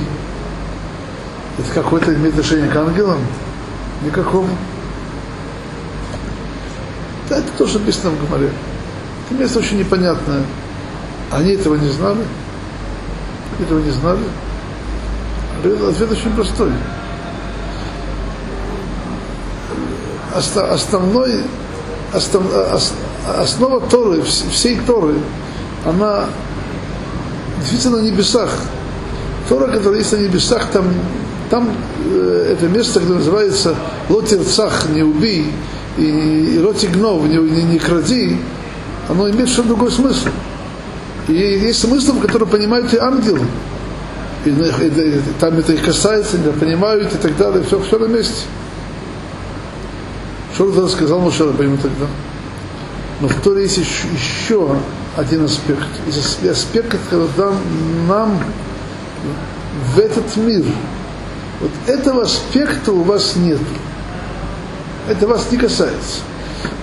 Это 1.59 1.73
какое-то 1.75 2.14
имеет 2.14 2.35
отношение 2.35 2.68
к 2.68 2.76
ангелам? 2.76 3.18
Никакого. 4.04 4.49
Да, 7.28 7.38
это 7.38 7.49
то, 7.56 7.66
что 7.66 7.78
написано 7.78 8.11
в 8.11 8.25
Гамаре. 8.25 8.50
Это 9.30 9.40
место 9.40 9.59
очень 9.59 9.78
непонятное. 9.78 10.42
Они 11.30 11.52
этого 11.52 11.76
не 11.76 11.88
знали. 11.88 12.25
Этого 13.61 13.78
не 13.80 13.90
знали. 13.90 14.25
Ответ 15.61 16.11
очень 16.11 16.32
простой. 16.32 16.73
Основной 20.35 21.44
основ, 22.12 22.44
основа 23.38 23.80
Торы, 23.80 24.23
всей 24.23 24.78
Торы, 24.80 25.14
она 25.85 26.26
действительно 27.62 27.99
на 27.99 28.07
небесах. 28.07 28.50
Тора, 29.49 29.69
которая 29.69 29.99
есть 29.99 30.12
на 30.12 30.16
небесах, 30.16 30.71
там, 30.71 30.87
там 31.50 31.71
э, 32.11 32.54
это 32.57 32.69
место, 32.69 33.00
где 33.00 33.12
называется 33.14 33.75
Лотирцах, 34.09 34.88
не 34.90 35.02
убей, 35.02 35.52
и, 35.99 36.54
и 36.57 36.59
Лотигнов, 36.59 37.25
не, 37.25 37.37
не, 37.37 37.62
не 37.64 37.78
кради, 37.78 38.36
оно 39.08 39.28
имеет 39.28 39.49
совершенно 39.49 39.69
другой 39.69 39.91
смысл. 39.91 40.28
И 41.28 41.34
есть 41.34 41.80
смысл, 41.80 42.19
который 42.21 42.49
понимают 42.49 42.93
и 42.95 42.99
ангелы. 42.99 43.41
И, 44.45 44.49
и, 44.49 44.52
и, 44.52 45.21
там 45.39 45.58
это 45.58 45.73
их 45.73 45.84
касается, 45.84 46.39
не 46.39 46.52
понимают 46.52 47.13
и 47.15 47.17
так 47.17 47.36
далее, 47.36 47.63
все, 47.65 47.80
все 47.80 47.99
на 47.99 48.06
месте. 48.06 48.45
Что 50.54 50.71
тогда 50.71 50.89
сказал 50.89 51.21
Моше 51.21 51.45
Рабейну 51.45 51.76
тогда? 51.76 52.06
Но 53.21 53.28
в 53.28 53.34
Торе 53.41 53.63
есть 53.63 53.78
еще, 53.78 54.06
еще 54.13 54.76
один 55.16 55.44
аспект. 55.44 55.86
Есть 56.06 56.44
аспект, 56.44 56.90
который 56.90 57.28
дан 57.36 57.54
нам 58.08 58.38
в 59.94 59.98
этот 59.98 60.36
мир. 60.36 60.64
Вот 61.60 61.70
этого 61.86 62.22
аспекта 62.22 62.92
у 62.92 63.02
вас 63.02 63.36
нет. 63.36 63.60
Это 65.08 65.26
вас 65.26 65.50
не 65.50 65.58
касается. 65.58 66.20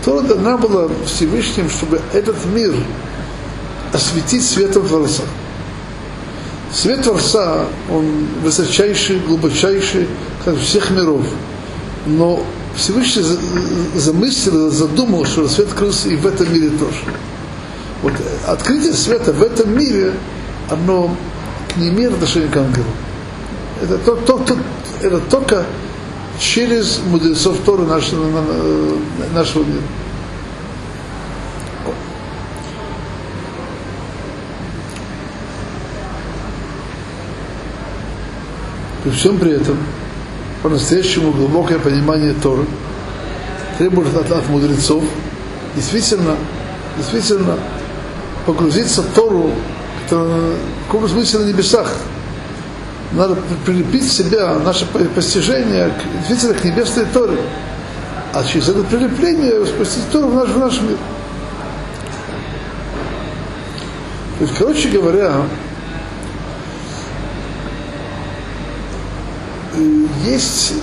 Тора 0.03 0.21
дана 0.21 0.57
была 0.57 0.89
Всевышним, 1.05 1.69
чтобы 1.69 2.01
этот 2.13 2.45
мир 2.45 2.73
осветить 3.93 4.45
светом 4.45 4.87
Творца. 4.87 5.23
Свет 6.71 7.03
Творца, 7.03 7.65
он 7.89 8.27
высочайший, 8.43 9.19
глубочайший, 9.19 10.07
как 10.45 10.57
всех 10.57 10.91
миров. 10.91 11.25
Но 12.05 12.43
Всевышний 12.75 13.23
замыслил, 13.95 14.69
задумал, 14.69 15.25
что 15.25 15.47
свет 15.47 15.69
открылся 15.69 16.09
и 16.09 16.15
в 16.15 16.25
этом 16.27 16.53
мире 16.53 16.69
тоже. 16.69 17.01
Вот 18.01 18.13
открытие 18.47 18.93
света 18.93 19.33
в 19.33 19.43
этом 19.43 19.77
мире, 19.77 20.13
оно 20.69 21.15
не 21.75 21.89
имеет 21.89 22.13
отношения 22.13 22.47
к 22.47 22.57
ангелу. 22.57 22.85
Это, 23.81 23.97
то, 23.97 24.15
то, 24.15 24.37
то, 24.39 24.57
это 25.01 25.19
только 25.19 25.65
через 26.39 26.99
мудрецов 27.05 27.57
Торы 27.65 27.83
нашего, 27.83 28.43
нашего 29.33 29.63
мира. 29.63 29.81
При 39.03 39.11
всем 39.11 39.37
при 39.37 39.51
этом 39.53 39.77
по-настоящему 40.61 41.31
глубокое 41.31 41.79
понимание 41.79 42.33
Торы, 42.33 42.65
требует 43.77 44.13
от, 44.15 44.29
от 44.31 44.49
мудрецов 44.49 45.03
действительно, 45.75 46.35
действительно 46.97 47.57
погрузиться 48.45 49.01
в 49.01 49.07
Тору, 49.13 49.51
которая 50.03 50.53
в 50.85 50.91
каком 50.91 51.09
смысле 51.09 51.39
на 51.39 51.45
небесах. 51.45 51.93
Надо 53.11 53.35
прилепить 53.65 54.11
себя, 54.11 54.55
наше 54.59 54.85
постижение 54.85 55.91
действительно 56.19 56.53
к 56.53 56.63
небесной 56.63 57.05
Торе. 57.05 57.37
А 58.33 58.43
через 58.43 58.69
это 58.69 58.83
прилепление 58.83 59.65
спустить 59.65 60.09
Тору 60.11 60.27
в 60.27 60.35
наш, 60.35 60.49
в 60.49 60.59
наш 60.59 60.81
мир. 60.81 60.97
То 64.37 64.45
есть, 64.45 64.57
короче 64.57 64.89
говоря, 64.89 65.33
есть, 70.25 70.73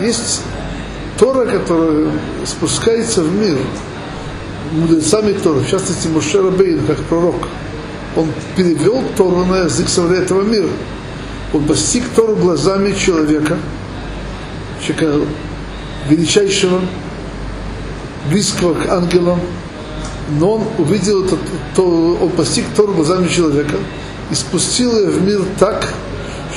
есть 0.00 0.42
Тора, 1.18 1.46
которая 1.46 2.10
спускается 2.44 3.22
в 3.22 3.32
мир 3.32 3.56
мудрецами 4.72 5.32
Тора, 5.32 5.60
в 5.60 5.68
частности 5.68 6.08
Моше 6.08 6.42
Рабейн, 6.42 6.86
как 6.86 6.98
пророк. 7.04 7.48
Он 8.16 8.28
перевел 8.56 9.02
Тору 9.16 9.44
на 9.44 9.64
язык 9.64 9.88
этого 9.88 10.42
мира. 10.42 10.68
Он 11.52 11.64
постиг 11.64 12.04
Тору 12.14 12.36
глазами 12.36 12.92
человека, 12.92 13.56
человека 14.84 15.26
величайшего, 16.08 16.80
близкого 18.30 18.74
к 18.74 18.88
ангелам, 18.88 19.40
но 20.38 20.54
он 20.54 20.64
увидел 20.78 21.24
это, 21.24 21.36
то, 21.74 22.18
он 22.20 22.30
постиг 22.30 22.64
Тору 22.74 22.94
глазами 22.94 23.28
человека 23.28 23.76
и 24.30 24.34
спустил 24.34 24.98
ее 24.98 25.10
в 25.10 25.22
мир 25.22 25.42
так, 25.58 25.92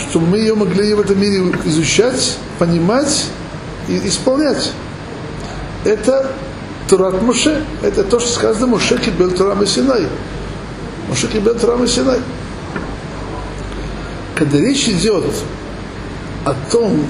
чтобы 0.09 0.27
мы 0.27 0.37
ее 0.39 0.55
могли 0.55 0.93
в 0.93 0.99
этом 1.01 1.19
мире 1.19 1.43
изучать, 1.65 2.37
понимать 2.57 3.25
и 3.87 4.07
исполнять. 4.07 4.71
Это 5.85 6.31
Турат 6.89 7.21
Моше. 7.21 7.63
Это 7.83 8.03
то, 8.03 8.19
что 8.19 8.29
сказано 8.29 8.67
Моше 8.67 8.97
кибел 8.97 9.31
Турам 9.31 9.61
и 9.61 9.65
Синай. 9.67 10.07
Моше 11.07 11.27
кибел 11.27 11.53
Турам 11.53 11.83
и 11.83 11.87
Синай. 11.87 12.19
Когда 14.35 14.57
речь 14.57 14.87
идет 14.89 15.25
о 16.45 16.55
том, 16.71 17.05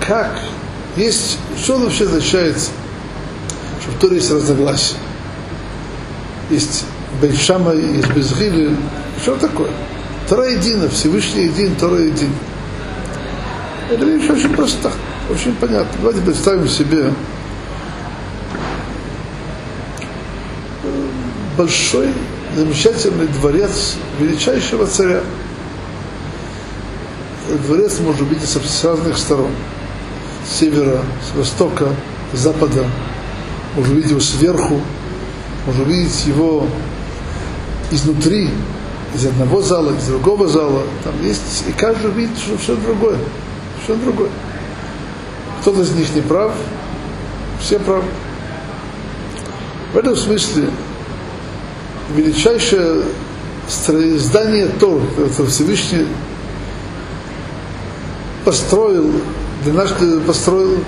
как 0.00 0.40
есть, 0.96 1.38
что 1.62 1.78
вообще 1.78 2.04
означает, 2.04 2.56
что 2.56 3.90
в 3.90 3.98
Торе 4.00 4.16
есть 4.16 4.30
разногласия. 4.30 4.96
Есть 6.50 6.84
Бейшама, 7.20 7.74
есть 7.74 8.10
Безгили, 8.14 8.74
что 9.22 9.36
такое? 9.36 9.70
Тора 10.28 10.48
едина, 10.50 10.88
Всевышний 10.88 11.44
един, 11.44 11.74
Тора 11.76 11.98
един. 11.98 12.30
Это 13.90 14.04
вещь 14.04 14.28
очень 14.30 14.54
проста, 14.54 14.90
очень 15.30 15.54
понятно. 15.56 15.90
Давайте 15.98 16.22
представим 16.22 16.68
себе 16.68 17.12
большой, 21.56 22.08
замечательный 22.56 23.26
дворец 23.26 23.96
величайшего 24.18 24.86
царя. 24.86 25.20
Дворец 27.66 27.98
может 28.00 28.26
быть 28.26 28.42
с 28.42 28.84
разных 28.84 29.18
сторон. 29.18 29.50
С 30.48 30.58
севера, 30.58 31.00
с 31.22 31.36
востока, 31.36 31.88
с 32.32 32.38
запада. 32.38 32.84
Можно 33.76 33.94
видеть 33.94 34.10
его 34.10 34.20
сверху. 34.20 34.80
можно 35.66 35.82
увидеть 35.84 36.26
его 36.26 36.66
изнутри, 37.90 38.50
из 39.14 39.26
одного 39.26 39.60
зала, 39.60 39.92
из 39.96 40.06
другого 40.06 40.48
зала. 40.48 40.82
Там 41.04 41.14
есть, 41.22 41.64
и 41.68 41.72
каждый 41.72 42.10
видит, 42.12 42.36
что 42.38 42.56
все 42.56 42.74
другое. 42.76 43.18
Все 43.84 43.94
другое. 43.94 44.30
Кто-то 45.60 45.82
из 45.82 45.90
них 45.92 46.14
не 46.14 46.22
прав, 46.22 46.52
все 47.60 47.78
правы. 47.78 48.04
В 49.92 49.98
этом 49.98 50.16
смысле 50.16 50.70
величайшее 52.16 53.02
здание 53.68 54.68
Тор, 54.80 55.00
это 55.18 55.46
Всевышний 55.46 56.06
построил, 58.44 59.10
для 59.64 59.72
нас 59.72 59.94
построил, 60.26 60.78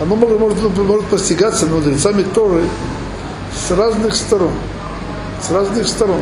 оно 0.00 0.16
может, 0.16 0.40
может, 0.40 0.76
может 0.78 1.06
постигаться 1.06 1.66
мудрецами 1.66 2.24
Торы 2.34 2.62
с 3.54 3.70
разных 3.70 4.16
сторон. 4.16 4.52
С 5.42 5.50
разных 5.50 5.86
сторон. 5.86 6.20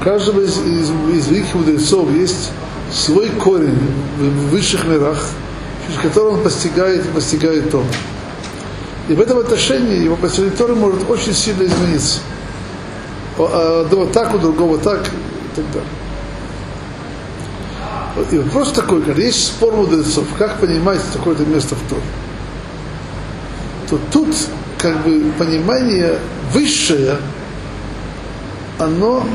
У 0.00 0.04
каждого 0.04 0.40
из, 0.40 0.58
из, 0.58 0.90
из 1.14 1.28
великих 1.28 1.54
мудрецов 1.54 2.10
есть 2.12 2.50
свой 2.92 3.28
корень 3.30 3.78
в 4.18 4.50
высших 4.50 4.84
мирах, 4.86 5.24
через 5.86 6.00
который 6.00 6.32
он 6.32 6.42
постигает 6.42 7.06
и 7.06 7.08
постигает 7.08 7.70
Тору. 7.70 7.86
И 9.08 9.14
в 9.14 9.20
этом 9.20 9.38
отношении 9.38 10.02
его 10.02 10.16
постижение 10.16 10.56
Торы 10.56 10.74
может 10.74 11.08
очень 11.08 11.32
сильно 11.32 11.64
измениться. 11.64 12.20
Одного 13.38 14.06
так, 14.06 14.34
у 14.34 14.38
другого 14.38 14.78
так 14.78 15.00
и 15.06 15.56
так 15.56 15.64
далее. 15.72 15.88
И 18.30 18.38
вопрос 18.38 18.72
такой, 18.72 19.02
когда 19.02 19.20
есть 19.20 19.44
спор 19.44 19.74
мудрецов, 19.74 20.24
как 20.38 20.60
понимать 20.60 21.00
такое-то 21.12 21.44
место 21.44 21.74
в 21.74 21.80
Торе, 21.88 22.02
то 23.90 23.98
тут 24.12 24.28
как 24.78 25.02
бы 25.02 25.32
понимание 25.36 26.18
высшее, 26.52 27.16
оно 28.78 29.26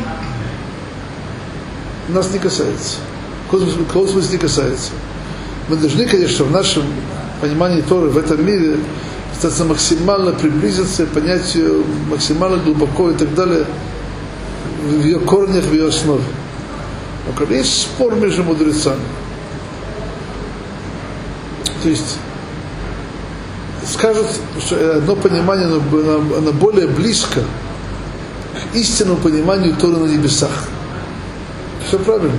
нас 2.10 2.32
не 2.32 2.40
касается. 2.40 2.98
Кого 3.52 4.08
смысле 4.08 4.32
не 4.32 4.38
касается? 4.38 4.92
Мы 5.68 5.76
должны, 5.76 6.06
конечно, 6.06 6.46
в 6.46 6.52
нашем 6.52 6.84
понимании 7.42 7.82
Торы 7.82 8.10
в 8.10 8.18
этом 8.18 8.46
мире 8.46 8.78
стараться 9.40 9.64
максимально 9.64 10.34
приблизиться 10.34 11.06
к 11.06 11.10
понятию 11.10 11.86
максимально 12.10 12.58
глубоко 12.58 13.10
и 13.10 13.14
так 13.14 13.34
далее 13.34 13.66
в 14.84 15.02
ее 15.02 15.20
корнях, 15.20 15.64
в 15.64 15.74
ее 15.74 15.88
основе. 15.88 16.24
Но 17.26 17.34
когда 17.34 17.56
есть 17.56 17.84
спор 17.84 18.16
между 18.16 18.44
мудрецами, 18.44 19.00
то 21.82 21.90
есть 21.90 22.18
скажут, 23.88 24.28
что 24.60 24.98
одно 24.98 25.16
понимание, 25.16 25.68
оно 25.68 26.52
более 26.52 26.88
близко 26.88 27.40
к 27.40 28.76
истинному 28.76 29.22
пониманию 29.22 29.74
Торы 29.78 29.98
на 29.98 30.06
небесах. 30.06 30.52
Все 31.88 31.98
правильно. 31.98 32.38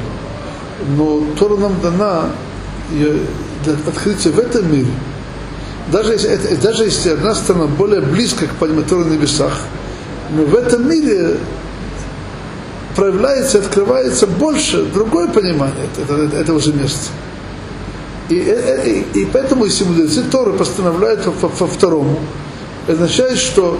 Но 0.97 1.25
Тора 1.39 1.57
нам 1.57 1.81
дана 1.81 2.27
для 2.91 3.73
открытия 3.89 4.31
в 4.31 4.39
этом 4.39 4.71
мире. 4.71 4.91
Даже 5.89 6.13
если, 6.13 6.55
даже 6.57 6.85
если 6.85 7.11
одна 7.11 7.35
сторона 7.35 7.67
более 7.67 8.01
близко 8.01 8.47
к 8.47 8.55
пониманию 8.55 8.99
на 8.99 9.15
небесах, 9.15 9.61
но 10.31 10.45
в 10.45 10.55
этом 10.55 10.89
мире 10.89 11.37
проявляется, 12.95 13.59
открывается 13.59 14.27
больше 14.27 14.85
другое 14.85 15.29
понимание 15.29 15.87
этого, 15.97 16.35
этого 16.37 16.61
же 16.61 16.73
места. 16.73 17.11
И, 18.29 18.35
и, 18.35 19.21
и 19.21 19.25
поэтому, 19.27 19.65
если 19.65 19.85
мудрецы 19.85 20.23
Торы 20.23 20.53
постановляют 20.53 21.27
во, 21.27 21.49
во 21.49 21.67
второму, 21.67 22.21
означает, 22.87 23.39
что 23.39 23.79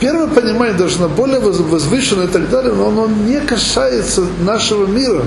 первое 0.00 0.26
понимание 0.26 0.76
должно 0.76 1.08
более 1.08 1.40
возвышено 1.40 2.24
и 2.24 2.26
так 2.26 2.50
далее, 2.50 2.74
но 2.74 2.88
оно 2.88 3.06
не 3.06 3.40
касается 3.40 4.24
нашего 4.40 4.86
мира 4.86 5.24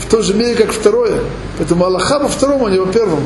в 0.00 0.10
той 0.10 0.22
же 0.22 0.34
мере, 0.34 0.56
как 0.56 0.72
второе. 0.72 1.20
Поэтому 1.58 1.84
Аллаха 1.84 2.18
во 2.18 2.28
втором, 2.28 2.64
а 2.64 2.70
не 2.70 2.80
во 2.80 2.86
первом. 2.86 3.20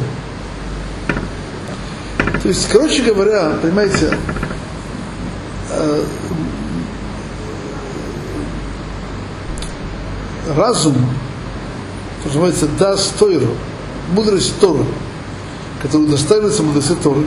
То 2.44 2.50
есть, 2.50 2.68
короче 2.68 3.02
говоря, 3.02 3.54
понимаете, 3.62 4.14
э, 5.70 6.04
разум, 10.54 10.94
то, 12.22 12.28
называется 12.28 12.66
дас 12.78 13.14
тойру, 13.18 13.48
мудрость 14.12 14.60
Торы, 14.60 14.84
которая 15.80 16.06
доставится 16.06 16.62
мудрость 16.62 17.00
Торы 17.02 17.24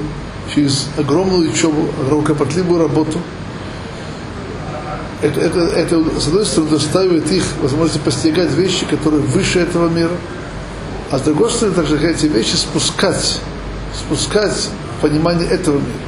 через 0.54 0.86
огромную 1.00 1.50
учебу, 1.50 1.88
огромную 2.00 2.24
кропотливую 2.24 2.84
работу, 2.84 3.20
это, 5.24 5.40
это, 5.42 5.60
это, 5.62 6.20
с 6.22 6.28
одной 6.28 6.46
стороны, 6.46 6.70
доставит 6.70 7.32
их 7.32 7.44
возможность 7.64 8.02
постигать 8.02 8.52
вещи, 8.52 8.86
которые 8.86 9.24
выше 9.24 9.62
этого 9.62 9.90
мира, 9.90 10.16
а 11.10 11.18
с 11.18 11.22
другой 11.24 11.50
стороны, 11.50 11.76
также 11.76 11.98
эти 12.08 12.28
вещи 12.28 12.56
спускать, 12.56 13.40
спускать 13.98 14.70
понимание 15.02 15.48
этого 15.50 15.78
мира. 15.78 16.02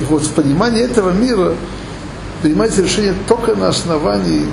И 0.00 0.04
вот 0.04 0.22
в 0.22 0.32
понимании 0.32 0.82
этого 0.82 1.10
мира 1.10 1.54
принимается 2.42 2.82
решение 2.82 3.14
только 3.28 3.54
на 3.54 3.68
основании 3.68 4.46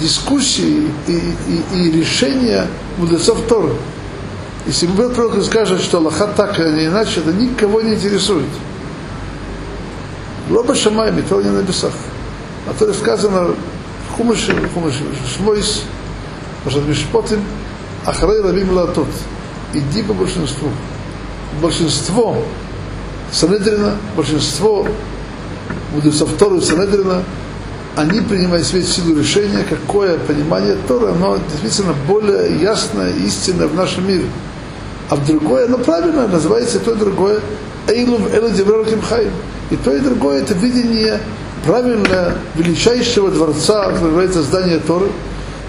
дискуссии 0.00 0.90
и, 1.06 1.34
и, 1.72 1.78
и 1.78 1.90
решения 1.92 2.66
мудрецов 2.98 3.38
Торы. 3.48 3.72
Если 4.66 4.86
Бог 4.86 5.14
пророк 5.14 5.42
скажет, 5.44 5.80
что 5.82 5.98
Аллаха 5.98 6.26
так, 6.26 6.58
не 6.58 6.86
иначе, 6.86 7.20
это 7.20 7.32
никого 7.32 7.82
не 7.82 7.94
интересует. 7.94 8.48
Лоба 10.50 10.74
Шамай, 10.74 11.12
Тор 11.22 11.42
не 11.42 11.50
на 11.50 11.60
небесах. 11.60 11.92
А 12.66 12.74
то 12.78 12.92
сказано 12.92 13.54
в 14.08 14.16
Хумыше, 14.16 14.52
в 14.52 14.74
Хумыше, 14.74 15.02
Шмойс, 15.36 15.82
Пашат 16.64 16.86
Мишпотим, 16.86 17.42
Ахрей 18.06 18.40
Рабим 18.40 18.72
Латот. 18.72 19.08
Иди 19.72 20.02
по 20.02 20.14
большинству. 20.14 20.68
Большинство 21.60 22.36
Санедрина, 23.32 23.96
большинство 24.16 24.86
мудрецов 25.94 26.30
Торы 26.38 26.60
Санедрина, 26.60 27.22
они 27.96 28.20
принимают 28.20 28.66
в 28.66 28.82
силу 28.82 29.18
решения, 29.18 29.64
какое 29.68 30.18
понимание 30.18 30.76
Тора, 30.88 31.12
оно 31.12 31.38
действительно 31.50 31.94
более 32.08 32.60
ясное, 32.60 33.12
истинное 33.12 33.68
в 33.68 33.74
нашем 33.74 34.06
мире. 34.08 34.24
А 35.10 35.16
в 35.16 35.26
другое, 35.26 35.66
оно 35.66 35.78
правильно 35.78 36.26
называется 36.26 36.80
то 36.80 36.92
и 36.92 36.96
другое 36.96 37.40
Эйлув 37.86 38.32
Эла 38.32 38.50
Хайм. 39.08 39.30
И 39.70 39.76
то 39.76 39.94
и 39.94 40.00
другое 40.00 40.42
это 40.42 40.54
видение 40.54 41.20
правильно 41.64 42.34
величайшего 42.54 43.30
дворца, 43.30 43.90
является 43.90 44.42
здание 44.42 44.78
Торы. 44.78 45.08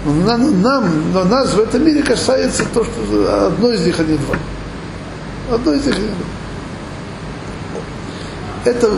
Нам, 0.04 1.12
но 1.12 1.24
нас 1.24 1.54
в 1.54 1.60
этом 1.60 1.84
мире 1.84 2.02
касается 2.02 2.64
то, 2.72 2.84
что 2.84 3.46
одно 3.46 3.72
из 3.72 3.84
них, 3.84 3.98
а 3.98 4.04
не 4.04 4.16
два. 4.16 4.36
Одно 5.50 5.74
из 5.74 5.82
два. 5.82 5.94
Это 8.64 8.90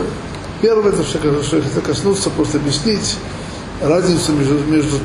Первое, 0.61 0.91
это 0.91 1.03
что 1.03 1.19
я 1.57 1.63
хотел 1.63 1.81
коснуться, 1.81 2.29
просто 2.29 2.57
объяснить 2.57 3.15
разницу 3.81 4.33
между, 4.33 4.59
между 4.65 4.97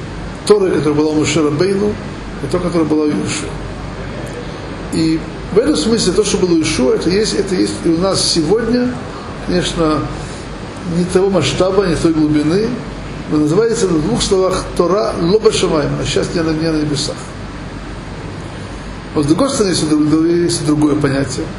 Торой, 0.46 0.72
которая 0.72 0.94
была 0.94 1.11
у 1.12 1.14
Мушера 1.14 1.50
Бейну, 1.50 1.94
и 2.42 2.46
то, 2.50 2.59
которая 2.59 2.88
была 2.88 3.04
у 3.04 3.09
Иешуа. 3.09 3.48
И 4.92 5.20
в 5.52 5.59
этом 5.59 5.76
смысле 5.76 6.12
то, 6.12 6.24
что 6.24 6.38
было 6.38 6.54
у 6.54 6.57
Иешуа, 6.57 6.94
это 6.94 7.09
есть, 7.09 7.35
это 7.35 7.54
есть 7.54 7.74
и 7.85 7.88
у 7.88 7.98
нас 7.98 8.20
сегодня, 8.20 8.92
конечно, 9.46 10.00
не 10.96 11.04
того 11.04 11.30
масштаба, 11.30 11.87
не 11.87 11.94
той 11.94 12.12
глубины, 12.12 12.68
но 13.30 13.38
называется 13.38 13.87
на 13.87 14.00
двух 14.00 14.22
словах 14.22 14.64
Тора 14.76 15.14
Лоба 15.20 15.52
Шамаем, 15.52 15.90
а 16.00 16.04
сейчас 16.04 16.35
не 16.35 16.42
на, 16.42 16.50
не 16.50 16.68
на 16.68 16.78
небесах. 16.78 17.16
Но 19.14 19.22
с 19.22 19.27
другой 19.27 19.50
стороны, 19.50 19.72
есть, 19.72 20.66
другое 20.66 20.96
понятие– 20.96 21.46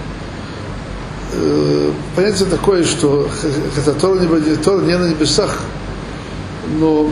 э, 1.35 1.91
понятие 2.15 2.47
такое, 2.47 2.83
что 2.83 3.29
хотя 3.75 3.91
Тора 3.93 4.19
не, 4.19 4.97
на 4.97 5.09
небесах, 5.09 5.59
но 6.79 7.09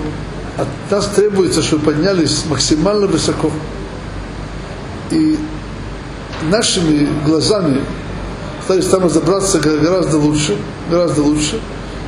от 0.58 0.68
нас 0.92 1.08
требуется, 1.08 1.62
чтобы 1.62 1.86
поднялись 1.86 2.44
максимально 2.50 3.08
высоко. 3.08 3.52
И 5.12 5.38
нашими 6.50 7.08
глазами 7.26 7.82
пытались 8.62 8.88
там 8.88 9.04
разобраться 9.04 9.60
гораздо 9.60 10.18
лучше, 10.18 10.58
гораздо 10.90 11.22
лучше, 11.22 11.60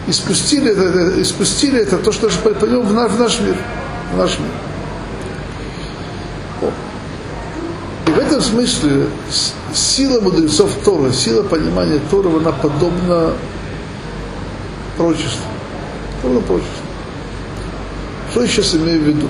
и 0.07 0.11
спустили 0.11 0.71
это, 0.71 1.19
и 1.19 1.23
спустили 1.23 1.79
это 1.79 1.97
то, 1.97 2.11
что 2.11 2.29
пойдем 2.29 2.81
в 2.81 2.93
наш, 2.93 3.11
в 3.11 3.19
наш 3.19 3.39
мир. 3.39 3.55
В 4.13 4.17
наш 4.17 4.39
мир. 4.39 4.49
И 8.07 8.11
в 8.11 8.19
этом 8.35 8.41
смысле 8.41 9.07
сила 9.73 10.19
мудрецов 10.19 10.69
Тора, 10.83 11.11
сила 11.13 11.43
понимания 11.43 12.01
Тора, 12.11 12.27
она 12.27 12.51
подобна 12.51 13.31
прочеству. 14.97 15.45
Подобна 16.21 16.41
прочеству. 16.41 16.73
Что 18.31 18.41
я 18.41 18.47
сейчас 18.47 18.75
имею 18.75 18.99
в 18.99 19.03
виду? 19.03 19.29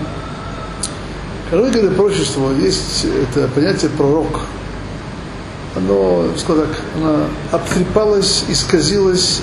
Когда 1.52 1.66
мы 1.66 1.72
говорим 1.72 1.94
прочество, 1.94 2.52
есть 2.52 3.06
это 3.06 3.48
понятие 3.50 3.92
пророк. 3.92 4.42
Оно, 5.76 6.26
скажем 6.38 6.66
так, 6.66 6.82
оно 6.96 7.26
обтрепалось, 7.52 8.46
исказилось 8.48 9.42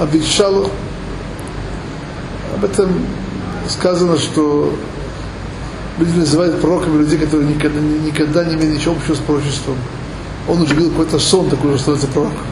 обещал, 0.00 0.68
об 2.56 2.64
этом 2.64 3.06
сказано, 3.68 4.18
что 4.18 4.74
люди 5.98 6.18
называют 6.18 6.60
пророками 6.60 6.98
людей, 6.98 7.18
которые 7.18 7.48
никогда, 7.48 7.80
никогда 7.80 8.44
не 8.44 8.54
имели 8.54 8.76
ничего 8.76 8.94
общего 8.94 9.14
с 9.14 9.18
пророчеством. 9.18 9.76
Он 10.48 10.60
уже 10.62 10.74
видел 10.74 10.90
какой-то 10.90 11.18
сон 11.18 11.48
такой, 11.48 11.70
что 11.72 11.78
становится 11.78 12.08
пророком. 12.08 12.46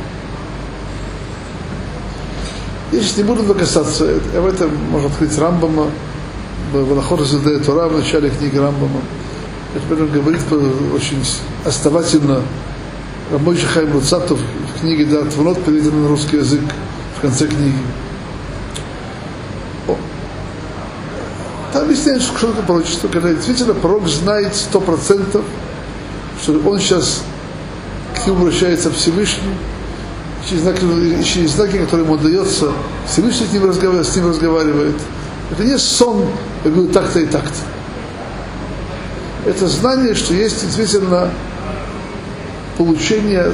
Я 2.92 3.00
сейчас 3.00 3.16
не 3.18 3.22
буду 3.22 3.54
касаться, 3.54 4.18
об 4.36 4.46
этом 4.46 4.74
можно 4.90 5.08
открыть 5.08 5.36
Рамбама, 5.38 5.86
Валахор 6.72 7.24
задает 7.24 7.64
Тура 7.64 7.88
в 7.88 7.96
начале 7.96 8.30
книги 8.30 8.56
Рамбама. 8.56 9.00
Это 9.74 9.94
говорит 10.06 10.40
очень 10.94 11.22
основательно 11.64 12.42
Рабочий 13.30 13.66
Хайм 13.66 13.94
Луцатов 13.94 14.40
в 14.40 14.80
книге 14.80 15.04
«Да, 15.04 15.24
Твонот» 15.24 15.64
переведен 15.64 16.02
на 16.02 16.08
русский 16.08 16.38
язык 16.38 16.62
в 17.16 17.20
конце 17.20 17.46
книги. 17.46 17.78
Объясняет, 21.90 22.22
что 22.22 22.46
такое 22.46 22.62
пророчество, 22.62 23.08
когда 23.08 23.32
действительно 23.32 23.74
пророк 23.74 24.06
знает 24.06 24.54
сто 24.54 24.80
процентов, 24.80 25.44
что 26.40 26.52
он 26.64 26.78
сейчас 26.78 27.22
к 28.14 28.26
нему 28.26 28.42
обращается 28.42 28.92
Всевышний, 28.92 29.54
через 30.48 30.62
знаки, 30.62 31.24
через 31.24 31.50
знаки, 31.50 31.78
которые 31.78 32.06
ему 32.06 32.16
дается, 32.16 32.72
Всевышний 33.08 33.46
с 33.46 33.52
ним 33.52 33.68
разговаривает, 33.68 34.06
с 34.06 34.16
ним 34.16 34.28
разговаривает. 34.28 34.94
Это 35.50 35.64
не 35.64 35.76
сон, 35.78 36.26
я 36.64 36.70
говорю, 36.70 36.92
так-то 36.92 37.18
и 37.18 37.26
так-то. 37.26 37.58
Это 39.50 39.66
знание, 39.66 40.14
что 40.14 40.32
есть 40.32 40.64
действительно 40.64 41.30
получение 42.78 43.52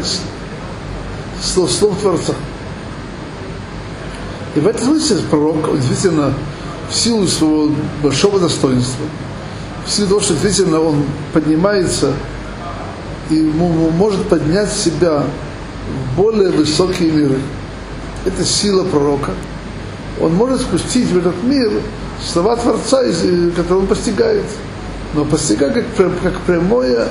слов, 1.43 1.73
слов 1.73 1.99
Творца. 2.01 2.35
И 4.55 4.61
в 4.61 4.67
этом 4.67 4.85
смысле 4.85 5.19
пророк, 5.31 5.69
он 5.69 5.79
действительно 5.79 6.35
в 6.91 6.95
силу 6.95 7.27
своего 7.27 7.71
большого 8.03 8.39
достоинства, 8.39 9.07
в 9.87 9.91
силу 9.91 10.09
того, 10.09 10.21
что 10.21 10.35
действительно 10.35 10.81
он 10.81 11.05
поднимается 11.33 12.13
и 13.31 13.43
может 13.43 14.29
поднять 14.29 14.73
себя 14.73 15.25
в 15.25 16.17
более 16.17 16.51
высокие 16.51 17.11
миры. 17.11 17.39
Это 18.25 18.45
сила 18.45 18.85
пророка. 18.85 19.33
Он 20.21 20.35
может 20.35 20.61
спустить 20.61 21.09
в 21.09 21.19
этот 21.19 21.43
мир 21.43 21.71
слова 22.25 22.57
Творца, 22.57 23.03
которые 23.55 23.81
он 23.81 23.87
постигает. 23.87 24.45
Но 25.15 25.25
постигает 25.25 25.85
как, 25.97 26.11
как 26.23 26.41
прямое 26.41 27.09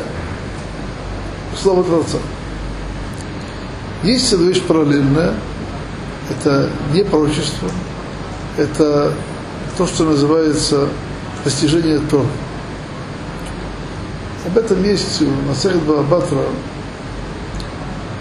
слово 1.62 1.84
Творца. 1.84 2.18
Есть 4.04 4.32
одна 4.34 4.50
вещь 4.50 4.62
параллельная, 4.62 5.34
это 6.30 6.70
не 6.94 7.04
пророчество, 7.04 7.70
это 8.58 9.14
то, 9.78 9.86
что 9.86 10.06
называется 10.06 10.88
постижение 11.44 12.00
Тора. 12.00 12.26
Об 14.46 14.58
этом 14.58 14.84
есть 14.84 15.22
у 15.22 15.30
Насахид 15.48 15.82
Баабатра 15.84 16.44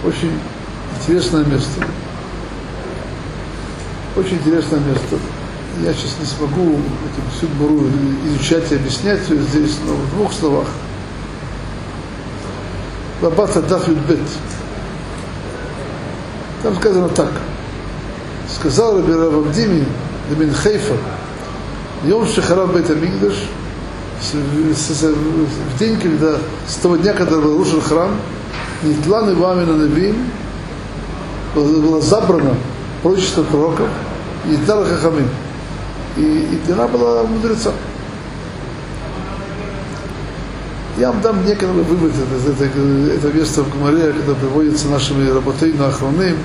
очень 0.04 0.32
интересное 0.98 1.44
место. 1.44 1.86
Очень 4.16 4.36
интересное 4.36 4.80
место. 4.80 5.18
Я 5.82 5.92
сейчас 5.92 6.16
не 6.20 6.26
смогу 6.26 6.72
эту 6.72 7.36
всю 7.36 7.46
буру 7.56 7.86
изучать 8.26 8.70
и 8.72 8.76
объяснять 8.76 9.28
ее 9.28 9.42
здесь, 9.42 9.76
но 9.86 9.94
в 9.94 10.10
двух 10.10 10.32
словах. 10.32 10.68
Бабата 13.20 13.62
Даф 13.62 13.88
Бет. 13.88 14.20
Там 16.62 16.76
сказано 16.76 17.08
так. 17.08 17.32
Сказал 18.54 18.96
Раби 18.96 19.12
Рававдими 19.12 19.86
Демин 20.30 20.54
Хейфа, 20.54 20.94
Йом 22.06 22.26
Шахараб 22.26 22.74
Бет 22.74 22.90
Амигдаш, 22.90 23.34
в 24.32 25.78
день, 25.78 25.98
когда, 25.98 26.36
с 26.66 26.74
того 26.76 26.96
дня, 26.96 27.12
когда 27.14 27.38
был 27.38 27.58
разрушен 27.58 27.80
храм, 27.80 28.10
Нитлан 28.82 29.30
и 29.30 29.34
Вамина 29.34 29.76
Навим, 29.76 30.16
было 31.54 32.00
забрано 32.00 32.54
пророчество 33.02 33.42
пророков, 33.44 33.88
и 34.46 34.56
Тара 34.66 34.84
Хахамим. 34.84 35.28
И, 36.16 36.20
и 36.20 36.60
дана 36.68 36.86
была 36.86 37.24
мудреца. 37.24 37.72
Я 40.96 41.10
вам 41.10 41.20
дам 41.22 41.44
некоторый 41.44 41.82
вывод 41.82 42.12
из 42.12 42.48
это, 42.48 42.64
это, 42.64 42.78
это 43.12 43.36
место 43.36 43.62
в 43.62 43.70
Гумаре, 43.70 44.12
когда 44.12 44.34
приводится 44.34 44.88
нашими 44.88 45.28
работой 45.28 45.72
на 45.72 45.88
охраным, 45.88 46.36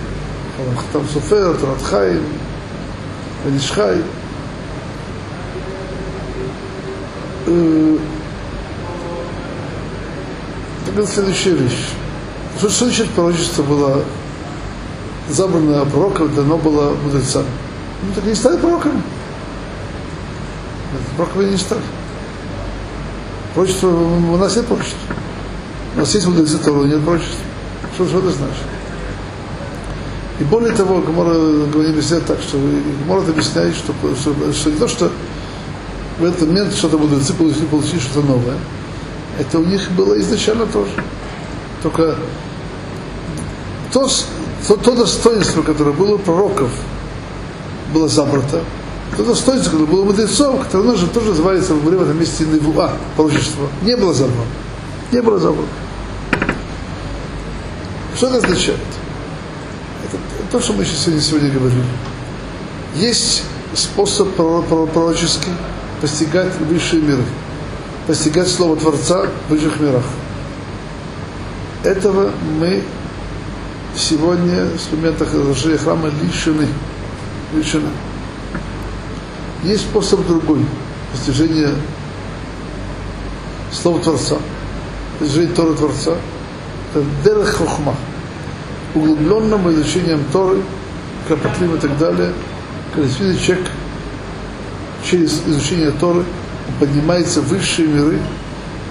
там 0.92 1.04
Суфер, 1.14 1.56
Таратхай, 1.56 2.20
Ванишхай. 3.46 3.98
Это 10.88 11.08
следующая 11.08 11.52
вещь. 11.52 11.90
Что, 12.58 12.70
что 12.70 12.86
значит 12.86 13.10
пророчество 13.12 13.64
было 13.64 14.04
забрано 15.30 15.86
пророком, 15.86 16.34
дано 16.36 16.58
было 16.58 16.96
мудрецам? 17.04 17.46
Ну 18.04 18.14
так 18.14 18.26
не 18.26 18.36
стали 18.36 18.58
пророками. 18.58 19.02
Пророками 21.16 21.52
не 21.52 21.58
стали. 21.58 21.82
Пророчество, 23.54 23.88
у 23.88 24.38
нас 24.38 24.56
нет 24.56 24.68
пророчества. 24.68 25.00
У 25.96 26.00
нас 26.00 26.14
есть 26.14 26.28
мудрецы 26.28 26.58
Тору, 26.60 26.86
нет 26.86 27.02
пророчества. 27.04 27.46
Что, 27.96 28.08
что 28.08 28.20
это 28.20 28.30
значит? 28.30 28.64
И 30.40 30.44
более 30.44 30.74
того, 30.74 31.02
Гомора 31.02 31.34
говорит 31.72 31.92
объясняет 31.92 32.26
так, 32.26 32.40
что 32.42 32.58
Гомора 33.02 33.22
объясняет, 33.28 33.76
что, 33.76 33.94
что, 34.16 34.54
что 34.54 34.70
не 34.72 34.78
то, 34.78 34.88
что 34.88 35.12
в 36.20 36.24
этот 36.24 36.48
момент 36.48 36.74
что-то 36.74 36.98
мудрецы 36.98 37.34
получили, 37.34 37.66
получили 37.66 38.00
что-то 38.00 38.28
новое, 38.28 38.58
это 39.40 39.60
у 39.60 39.64
них 39.64 39.90
было 39.92 40.20
изначально 40.20 40.66
тоже. 40.66 40.92
Только 41.82 42.16
то, 43.94 44.10
то, 44.68 44.76
то 44.76 44.96
достоинство, 44.96 45.62
которое 45.62 45.94
было 45.94 46.16
у 46.16 46.18
пророков, 46.18 46.70
было 47.94 48.10
забрато, 48.10 48.64
то 49.16 49.24
достоинство, 49.24 49.72
которое 49.72 49.90
было 49.90 50.02
у 50.02 50.06
мудрецов, 50.06 50.62
которое 50.64 50.98
же 50.98 51.08
тоже 51.08 51.30
называется 51.30 51.74
в 51.74 51.84
в 51.84 51.88
этом 51.88 52.20
месте 52.20 52.46
Невуа, 52.46 52.92
пророчество, 53.16 53.68
не 53.82 53.96
было 53.96 54.14
забрано. 54.14 54.44
Не 55.12 55.22
было 55.22 55.40
забрано. 55.40 55.68
Что 58.16 58.28
это 58.28 58.38
означает? 58.38 58.80
Это 60.06 60.18
то, 60.52 60.60
что 60.60 60.74
мы 60.74 60.86
сегодня, 60.86 61.22
сегодня 61.22 61.50
говорили. 61.50 61.84
Есть 62.96 63.44
способ 63.74 64.36
пророческий 64.36 65.52
постигать 66.02 66.56
высшие 66.60 67.02
миры, 67.02 67.24
постигать 68.08 68.48
Слово 68.48 68.76
Творца 68.78 69.28
в 69.48 69.52
высших 69.52 69.80
мирах. 69.80 70.04
Этого 71.84 72.32
мы 72.60 72.84
сегодня 73.96 74.66
в 74.66 74.94
моментах 74.94 75.34
разрушения 75.34 75.78
храма 75.78 76.10
лишены. 76.22 76.68
лишены. 77.54 77.90
Есть 79.64 79.84
способ 79.84 80.26
другой 80.26 80.66
постижения 81.12 81.72
Слова 83.72 84.00
Творца, 84.00 84.38
постижения 85.20 85.54
Торы 85.54 85.76
Творца. 85.76 86.16
Это 86.94 87.06
Дерех 87.24 87.56
Хохма, 87.56 87.96
углубленным 88.96 89.72
изучением 89.72 90.24
Торы, 90.34 90.62
кропотливым 91.28 91.78
и 91.78 91.80
так 91.80 91.98
далее, 91.98 92.34
когда 92.94 93.08
человек 93.10 93.68
через 95.10 95.42
изучение 95.48 95.92
Торы 95.92 96.24
поднимается 96.80 97.42
в 97.42 97.48
высшие 97.48 97.88
миры, 97.88 98.20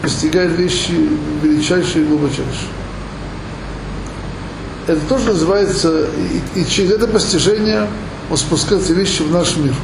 постигает 0.02 0.52
вещи 0.52 0.92
величайшие 1.42 2.04
и 2.04 2.08
глубочайшие 2.08 2.68
это 4.88 5.00
тоже 5.06 5.26
называется, 5.26 6.06
и, 6.54 6.60
и 6.60 6.66
через 6.66 6.92
это 6.92 7.06
постижение 7.06 7.86
он 8.30 8.36
спускается 8.36 8.94
вещи 8.94 9.22
в 9.22 9.30
наш 9.30 9.56
мир. 9.56 9.74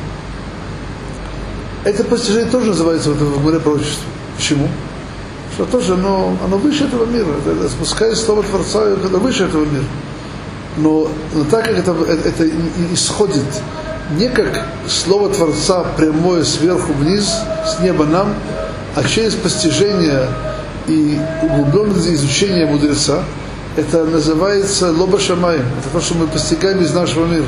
Это 1.84 2.04
постижение 2.04 2.50
тоже 2.50 2.68
называется 2.68 3.10
в 3.10 3.16
этом 3.16 3.42
море 3.42 3.60
пророчества. 3.60 4.04
Почему? 4.36 4.68
Что 5.54 5.66
тоже 5.66 5.94
оно, 5.94 6.36
оно 6.44 6.56
выше 6.56 6.84
этого 6.84 7.04
мира. 7.04 7.28
Это, 7.46 7.68
спускает 7.68 8.16
слово 8.16 8.42
Творца, 8.42 8.84
это 8.84 9.18
выше 9.18 9.44
этого 9.44 9.64
мира. 9.64 9.84
Но, 10.78 11.08
но 11.34 11.44
так 11.44 11.66
как 11.66 11.78
это, 11.78 11.92
это, 12.08 12.28
это 12.28 12.50
исходит 12.92 13.44
не 14.10 14.28
как 14.28 14.66
слово 14.88 15.30
Творца 15.30 15.84
прямое 15.96 16.44
сверху 16.44 16.92
вниз, 16.92 17.32
с 17.66 17.80
неба 17.80 18.04
нам, 18.04 18.34
а 18.94 19.02
через 19.02 19.34
постижение 19.34 20.28
и 20.86 21.18
углубленное 21.42 22.14
изучение 22.14 22.66
мудреца, 22.66 23.22
это 23.76 24.04
называется 24.04 24.92
лоба 24.92 25.18
шамай. 25.18 25.56
Это 25.56 25.88
то, 25.92 26.00
что 26.00 26.14
мы 26.14 26.26
постигаем 26.26 26.80
из 26.80 26.92
нашего 26.92 27.26
мира. 27.26 27.46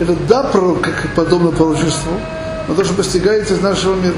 Это 0.00 0.14
да, 0.28 0.50
как 0.82 1.08
подобно 1.14 1.50
пророчеству, 1.50 2.12
но 2.68 2.74
то, 2.74 2.84
что 2.84 2.94
постигается 2.94 3.54
из 3.54 3.60
нашего 3.60 3.94
мира. 3.94 4.16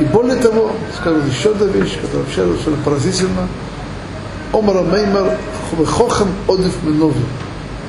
И 0.00 0.04
более 0.04 0.36
того, 0.36 0.72
скажу 0.98 1.20
еще 1.20 1.52
одна 1.52 1.66
вещь, 1.66 1.98
которая 2.00 2.24
вообще 2.24 2.42
совершенно 2.42 2.76
поразительна. 2.84 3.48
Омара 4.52 4.82
Меймар 4.82 5.38
Хохам 5.86 6.28
Одив 6.48 6.74
Минови. 6.82 7.16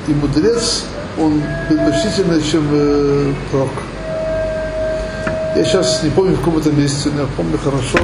и 0.08 0.12
мудрец, 0.12 0.84
он 1.18 1.42
предпочтительный, 1.68 2.42
чем 2.42 2.66
э, 2.72 3.32
пророк. 3.50 3.70
Я 5.56 5.64
сейчас 5.64 6.02
не 6.02 6.10
помню 6.10 6.34
в 6.34 6.38
каком 6.40 6.60
то 6.60 6.70
месте, 6.70 7.10
но 7.14 7.22
я 7.22 7.28
помню 7.36 7.58
хорошо, 7.58 7.98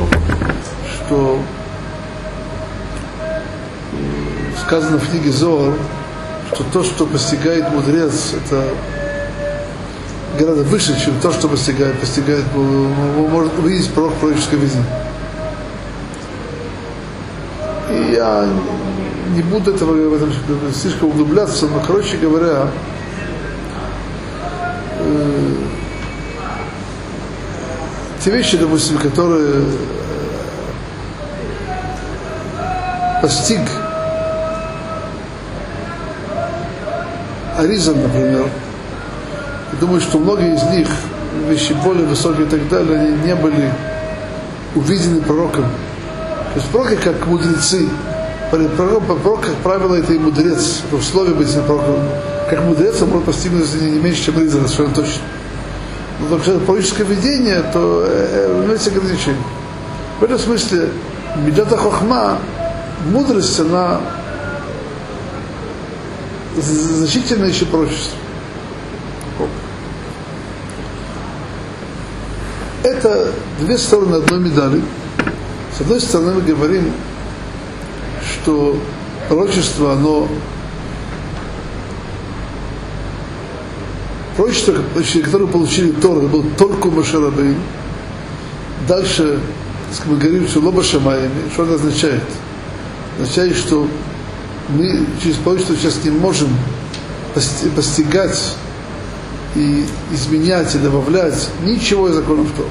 что 0.95 1.39
э, 3.93 4.61
сказано 4.65 4.99
в 4.99 5.11
книге 5.11 5.31
Зор, 5.31 5.75
что 6.55 6.65
то, 6.65 6.83
что 6.83 7.07
постигает 7.07 7.71
мудрец, 7.71 8.35
это 8.35 8.65
гораздо 10.39 10.63
выше, 10.65 10.99
чем 10.99 11.21
то, 11.21 11.31
что 11.33 11.49
постигает, 11.49 11.99
постигает, 12.01 12.45
может 12.55 13.53
увидеть 13.59 13.91
пророк 13.91 14.15
пророческой 14.15 14.59
видение. 14.59 14.85
И 17.91 18.15
я 18.15 18.49
не 19.35 19.43
буду 19.43 19.75
этого 19.75 19.93
в 19.93 20.15
этом 20.15 20.33
слишком 20.73 21.11
углубляться, 21.11 21.67
но, 21.67 21.81
короче 21.87 22.17
говоря, 22.17 22.69
те 28.25 28.31
вещи, 28.31 28.57
допустим, 28.57 28.99
которые 28.99 29.65
постиг 33.21 33.61
Аризан, 37.59 38.01
например, 38.01 38.47
я 39.73 39.79
думаю, 39.81 40.01
что 40.01 40.19
многие 40.19 40.55
из 40.55 40.63
них, 40.65 40.89
вещи 41.49 41.73
более 41.85 42.07
высокие 42.07 42.47
и 42.47 42.49
так 42.49 42.69
далее, 42.69 43.01
они 43.01 43.27
не 43.27 43.35
были 43.35 43.73
увидены 44.77 45.21
пророком. 45.23 45.65
То 45.65 46.61
есть 46.61 46.69
пророки 46.69 46.97
как 46.97 47.27
мудрецы. 47.27 47.89
Пророк, 48.51 49.03
пророк, 49.05 49.41
как 49.41 49.55
правило, 49.57 49.97
это 49.97 50.13
и 50.13 50.19
мудрец. 50.19 50.83
В 50.91 50.97
условии 50.97 51.33
быть 51.33 51.53
пророком. 51.53 51.97
Как 52.49 52.63
мудрец 52.63 53.03
он 53.03 53.11
может 53.11 53.25
постигнуть 53.25 53.81
не 53.81 53.99
меньше, 53.99 54.27
чем 54.27 54.39
Ризан, 54.39 54.69
совершенно 54.69 54.95
точно. 54.95 55.23
Но 56.31 56.39
когда 56.39 56.59
пророческое 56.61 57.07
видение, 57.07 57.63
то 57.73 57.79
у 57.81 58.63
него 58.63 58.73
есть. 58.73 58.89
В 60.21 60.25
этом 60.25 60.39
смысле 60.39 60.89
Медата 61.37 61.77
Хохма, 61.77 62.39
мудрость, 63.07 63.59
она 63.59 64.01
значительно 66.57 67.47
еще 67.47 67.65
пророчество. 67.67 68.17
Это 72.85 73.33
две 73.61 73.79
стороны 73.79 74.17
одной 74.17 74.41
медали. 74.41 74.83
С 75.77 75.81
одной 75.81 76.01
стороны, 76.01 76.35
мы 76.35 76.43
говорим, 76.43 76.93
что 78.23 78.79
пророчество, 79.29 79.93
оно 79.93 80.29
пророчество, 84.37 84.75
которое 85.25 85.47
получили 85.47 85.93
Тор, 85.93 86.19
это 86.19 86.29
был 86.29 86.45
Торку 86.59 86.91
Машарабейн. 86.91 87.57
Дальше, 88.89 89.41
мы 90.07 90.17
говорим, 90.17 90.49
что 90.49 90.61
Лоба 90.61 90.83
Шамаями, 90.83 91.51
что 91.53 91.65
это 91.65 91.75
означает? 91.75 92.23
Означает, 93.19 93.57
что 93.57 93.87
мы 94.69 95.07
через 95.23 95.37
пророчество 95.37 95.77
сейчас 95.77 96.03
не 96.05 96.11
можем 96.11 96.49
постигать 97.77 98.57
и 99.55 99.85
изменять 100.13 100.75
и 100.75 100.79
добавлять 100.79 101.49
ничего 101.63 102.09
из 102.09 102.15
законов 102.15 102.49
Тора. 102.57 102.69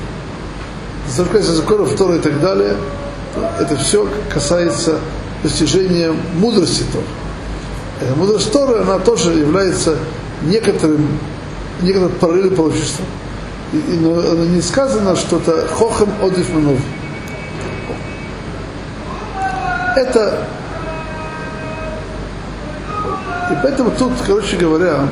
Что 1.12 1.26
касается 1.26 1.54
законов 1.54 1.96
Тора 1.96 2.16
и 2.16 2.20
так 2.20 2.40
далее, 2.42 2.76
это 3.60 3.76
все 3.78 4.08
касается 4.34 5.00
достижения 5.44 6.14
мудрости 6.36 6.84
Тора. 6.92 7.06
Эта 8.02 8.16
мудрость 8.16 8.52
Тора, 8.52 8.82
она 8.82 9.00
тоже 9.00 9.32
является 9.32 9.98
некоторым, 10.44 11.08
некоторым 11.82 12.12
параллелью 12.14 12.52
пророчества. 12.52 13.06
Но 13.74 14.22
не 14.46 14.62
сказано 14.62 15.16
что-то 15.16 15.68
хохам 15.68 16.10
одиф 16.22 16.54
манов. 16.54 16.80
Это 19.96 20.48
и 23.52 23.54
поэтому 23.62 23.92
тут, 23.92 24.14
короче 24.26 24.56
говоря, 24.56 25.10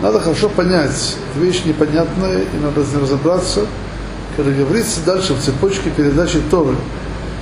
надо 0.00 0.20
хорошо 0.20 0.48
понять, 0.48 1.16
это 1.30 1.44
вещь 1.44 1.62
непонятная, 1.64 2.38
и 2.42 2.56
надо 2.62 2.84
с 2.84 2.92
ней 2.92 3.02
разобраться, 3.02 3.66
когда 4.36 4.52
говорится 4.52 5.00
дальше 5.04 5.34
в 5.34 5.40
цепочке 5.40 5.90
передачи 5.90 6.40
Торы. 6.50 6.76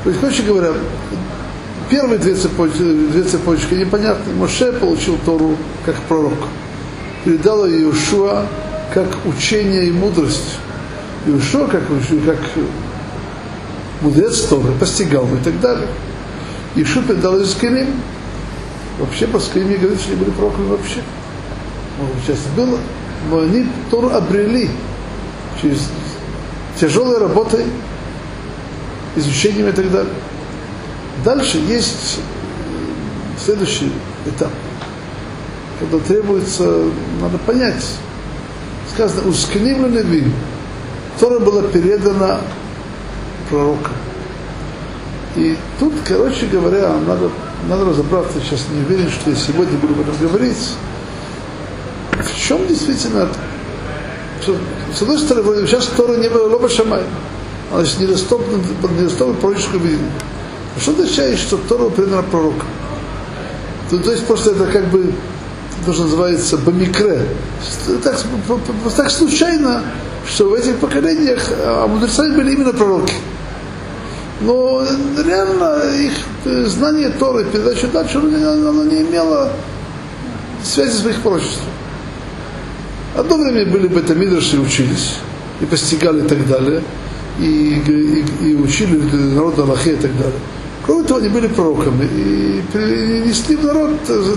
То 0.02 0.08
есть, 0.08 0.20
короче 0.20 0.42
говоря, 0.42 0.70
первые 1.90 2.18
две 2.18 2.34
цепочки, 2.34 2.78
две 2.78 3.24
цепочки 3.24 3.74
непонятны. 3.74 4.32
Моше 4.34 4.72
получил 4.72 5.18
Тору 5.26 5.56
как 5.84 5.96
пророк. 6.08 6.32
Передал 7.24 7.66
ее 7.66 7.88
Иешуа 7.88 8.46
как 8.92 9.06
учение 9.26 9.86
и 9.86 9.92
мудрость. 9.92 10.58
Иешуа 11.26 11.66
как, 11.66 11.82
как 12.26 12.38
мудрец 14.02 14.42
Торы, 14.42 14.72
постигал 14.78 15.26
и 15.34 15.42
так 15.42 15.58
далее. 15.60 15.88
Иешуа 16.74 17.02
передал 17.02 17.38
ее 17.38 17.46
Скелим. 17.46 17.88
Вообще 18.98 19.26
по 19.26 19.38
Скелиме 19.40 19.76
говорит, 19.76 20.00
что 20.00 20.10
не 20.10 20.16
были 20.16 20.30
пророками 20.30 20.68
вообще 20.68 21.00
сейчас 22.24 22.38
было, 22.56 22.78
но 23.30 23.40
они 23.40 23.66
Тору 23.90 24.10
обрели 24.10 24.70
через 25.60 25.90
тяжелой 26.78 27.18
работой, 27.18 27.64
изучением 29.16 29.68
и 29.68 29.72
так 29.72 29.90
далее. 29.90 30.12
Дальше 31.24 31.58
есть 31.58 32.20
следующий 33.42 33.92
этап, 34.26 34.50
когда 35.80 35.98
требуется, 35.98 36.84
надо 37.20 37.38
понять, 37.38 37.84
сказано, 38.92 39.28
ускним 39.28 39.92
Леви, 39.92 40.24
Тора 41.18 41.38
была 41.38 41.62
передана 41.62 42.40
пророкам. 43.50 43.92
И 45.36 45.56
тут, 45.80 45.92
короче 46.06 46.46
говоря, 46.46 46.94
надо, 47.06 47.30
надо 47.68 47.86
разобраться, 47.86 48.40
сейчас 48.40 48.66
не 48.72 48.80
уверен, 48.84 49.10
что 49.10 49.30
я 49.30 49.36
сегодня 49.36 49.76
буду 49.78 49.94
об 49.94 50.00
этом 50.00 50.16
говорить, 50.28 50.74
в 52.12 52.38
чем 52.38 52.66
действительно 52.68 53.28
с 54.94 55.02
одной 55.02 55.18
стороны, 55.18 55.66
сейчас 55.66 55.86
Тора 55.86 56.16
не 56.16 56.28
было 56.28 56.48
лоба 56.48 56.68
шамай, 56.68 57.02
она 57.70 57.80
значит 57.80 58.00
недоступна, 58.00 58.60
недоступна 58.98 59.34
пророческому 59.34 59.84
видению. 59.84 60.10
Что 60.78 60.92
означает, 60.92 61.38
что 61.38 61.56
Тора 61.56 61.88
предана 61.88 62.22
пророка? 62.22 62.66
То, 63.90 63.98
то 63.98 64.12
есть 64.12 64.26
просто 64.26 64.50
это 64.50 64.66
как 64.66 64.86
бы 64.88 65.12
то, 65.84 65.92
что 65.92 66.04
называется 66.04 66.58
бамикре. 66.58 67.26
Так, 68.02 68.16
так 68.96 69.10
случайно, 69.10 69.82
что 70.28 70.48
в 70.48 70.54
этих 70.54 70.76
поколениях 70.76 71.50
а 71.64 71.86
мудрецами 71.86 72.34
были 72.34 72.52
именно 72.52 72.72
пророки. 72.72 73.14
Но 74.40 74.84
реально 75.24 75.82
их 75.94 76.68
знание 76.68 77.10
Торы, 77.10 77.44
передача 77.44 77.86
дальше, 77.88 78.18
оно, 78.18 78.84
не 78.84 79.02
имело 79.02 79.52
связи 80.62 80.96
с 80.96 81.06
их 81.06 81.20
пророчеством. 81.20 81.68
Одно 83.16 83.36
время 83.36 83.70
были 83.70 83.86
бета-мидрши 83.86 84.58
учились, 84.58 85.16
и 85.60 85.66
постигали 85.66 86.24
и 86.24 86.28
так 86.28 86.46
далее, 86.48 86.82
и, 87.38 87.44
и, 87.86 88.48
и 88.48 88.54
учили 88.56 88.98
народ 89.34 89.58
Аллахе 89.58 89.92
и 89.92 89.96
так 89.96 90.16
далее. 90.16 90.40
Кроме 90.84 91.04
того, 91.04 91.20
они 91.20 91.28
были 91.28 91.46
пророками 91.46 92.04
и 92.04 92.62
перенесли 92.72 93.56
в 93.56 93.64
народ 93.64 93.92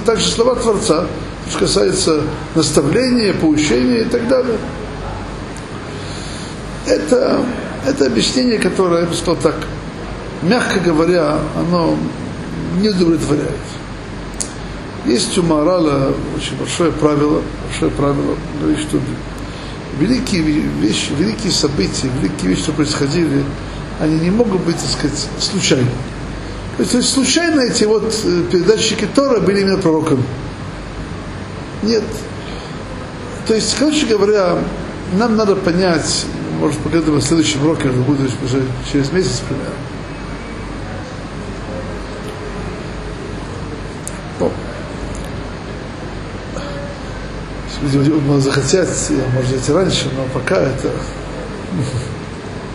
также 0.06 0.28
слова 0.28 0.56
Творца, 0.56 1.06
что 1.50 1.60
касается 1.60 2.22
наставления, 2.56 3.34
поучения 3.34 4.02
и 4.02 4.06
так 4.06 4.28
далее. 4.30 4.58
Это, 6.86 7.44
это 7.86 8.06
объяснение, 8.06 8.60
которое, 8.60 9.02
я 9.02 9.08
бы 9.08 9.14
сказал 9.14 9.36
так, 9.36 9.56
мягко 10.42 10.80
говоря, 10.80 11.38
оно 11.58 11.98
не 12.80 12.90
удовлетворяет. 12.90 13.52
Есть 15.06 15.38
у 15.38 15.44
Марала 15.44 16.14
очень 16.36 16.58
большое 16.58 16.94
правило, 16.94 17.42
большое 17.68 17.92
правило, 17.92 18.36
говорит, 18.62 18.80
что 18.80 19.00
великие 20.00 20.42
вещи, 20.42 21.12
великие 21.18 21.52
события, 21.52 22.10
великие 22.22 22.52
вещи, 22.52 22.64
что 22.64 22.72
происходили, 22.72 23.44
они 24.00 24.20
не 24.20 24.32
могут 24.32 24.62
быть, 24.62 24.78
так 24.78 24.90
сказать, 24.90 25.28
случайно. 25.40 25.90
То 26.78 26.84
есть, 26.84 27.14
случайно 27.14 27.62
эти 27.62 27.86
вот 27.86 28.14
э, 28.24 28.44
передатчики 28.52 29.08
Тора 29.16 29.40
были 29.40 29.62
именно 29.62 29.80
пророком. 29.80 30.24
Нет. 31.82 32.04
То 33.48 33.56
есть, 33.56 33.76
короче 33.78 34.06
говоря, 34.06 34.60
нам 35.14 35.36
надо 35.36 35.56
понять, 35.56 36.26
может, 36.60 36.78
поговорим 36.80 37.18
о 37.18 37.22
следующем 37.22 37.64
уроке, 37.64 37.90
это 37.90 37.98
будет 37.98 38.32
уже 38.44 38.62
через 38.92 39.12
месяц 39.12 39.42
примерно, 39.48 39.74
видимо, 47.82 48.40
захотят, 48.40 48.90
может 49.34 49.52
быть, 49.52 49.70
раньше, 49.70 50.10
но 50.16 50.26
пока 50.34 50.58
это... 50.58 50.92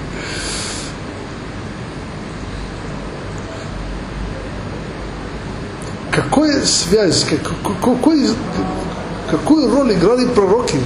какая 6.39 6.65
связь, 6.65 7.25
как, 7.25 7.39
какой, 7.81 8.29
какую 9.29 9.73
роль 9.73 9.93
играли 9.93 10.25
пророки 10.27 10.77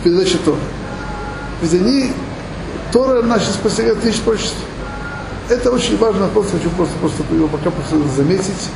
в 0.00 0.04
передаче 0.04 0.38
Торы? 0.44 0.58
Ведь 1.60 1.74
они, 1.74 2.12
Тора 2.92 3.22
начали 3.22 3.52
постигать 3.62 4.00
тысяч 4.00 4.20
прочества. 4.20 4.58
Это 5.48 5.70
очень 5.70 5.96
важно, 5.98 6.28
просто 6.28 6.56
хочу 6.56 6.70
просто, 6.70 6.94
просто 6.98 7.22
его 7.34 7.46
пока 7.48 7.70
просто 7.70 7.96
заметить, 8.16 8.70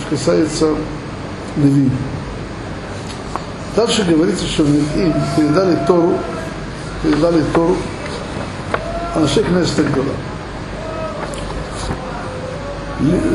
что 0.00 0.10
касается 0.10 0.74
Неви. 1.56 1.90
Дальше 3.76 4.02
говорится, 4.02 4.44
что 4.46 4.64
им 4.64 5.14
передали 5.36 5.78
Тору, 5.86 6.18
передали 7.02 7.42
Тору, 7.54 7.76
а 9.14 9.26
Кнессета 9.26 9.82
Гдола. 9.82 10.14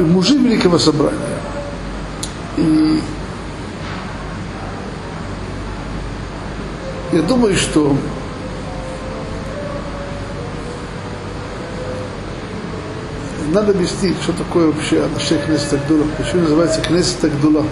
Мужи 0.06 0.38
Великого 0.38 0.78
Собрания. 0.78 1.29
Я 7.12 7.22
думаю, 7.24 7.56
что 7.56 7.96
надо 13.52 13.72
объяснить, 13.72 14.16
что 14.22 14.34
такое 14.34 14.68
вообще 14.68 15.04
Анашей 15.04 15.40
Кнессет 15.40 15.74
Агдула, 15.74 16.06
почему 16.18 16.42
называется 16.42 16.82
Кнессет 16.82 17.24
Агдула. 17.24 17.66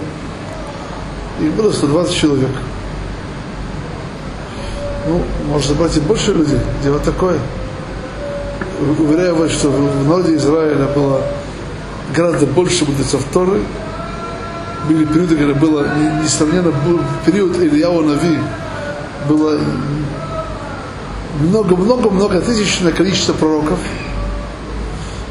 Их 1.40 1.52
было 1.52 1.70
120 1.70 2.14
человек. 2.14 2.50
Ну, 5.06 5.22
может 5.46 5.68
забрать 5.68 5.96
и 5.96 6.00
больше 6.00 6.32
людей. 6.32 6.58
Дело 6.82 6.98
такое. 6.98 7.38
Уверяю 8.98 9.36
вас, 9.36 9.52
что 9.52 9.70
в 9.70 10.08
народе 10.08 10.34
Израиля 10.36 10.86
было 10.94 11.22
гораздо 12.14 12.46
больше 12.46 12.84
мудрецов 12.84 13.22
Торы. 13.32 13.60
Были 14.86 15.04
периоды, 15.04 15.36
когда 15.36 15.54
было 15.54 15.86
несравненно 16.22 16.70
был 16.70 17.00
период 17.26 17.56
Ильяу 17.58 18.02
Нави, 18.02 18.38
было 19.28 19.58
много-много-много 21.40 22.40
тысячное 22.40 22.92
количество 22.92 23.32
пророков. 23.32 23.78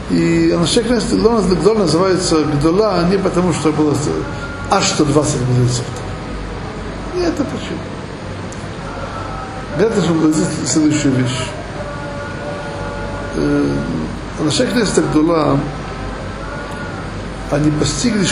И 0.10 0.52
Анашек 0.52 0.86
Гдол 0.88 1.76
называется 1.76 2.44
Гдола 2.44 3.06
не 3.10 3.18
потому, 3.18 3.54
что 3.54 3.72
было 3.72 3.96
аж 4.70 4.86
120 4.86 5.42
мудрецов. 5.42 5.86
И 7.16 7.20
это 7.20 7.44
почему? 7.44 7.80
Говорят, 9.78 10.04
что 10.04 10.68
следующую 10.68 11.14
вещь. 11.16 11.50
Анашек 14.40 14.70
Гдола 15.12 15.60
они 17.52 17.72
постигли 17.72 18.26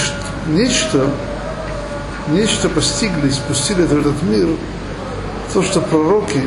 нечто, 0.47 1.09
нечто 2.29 2.69
постигли, 2.69 3.29
спустили 3.29 3.83
в 3.83 3.99
этот 3.99 4.21
мир, 4.23 4.47
то, 5.53 5.63
что 5.63 5.81
пророки 5.81 6.41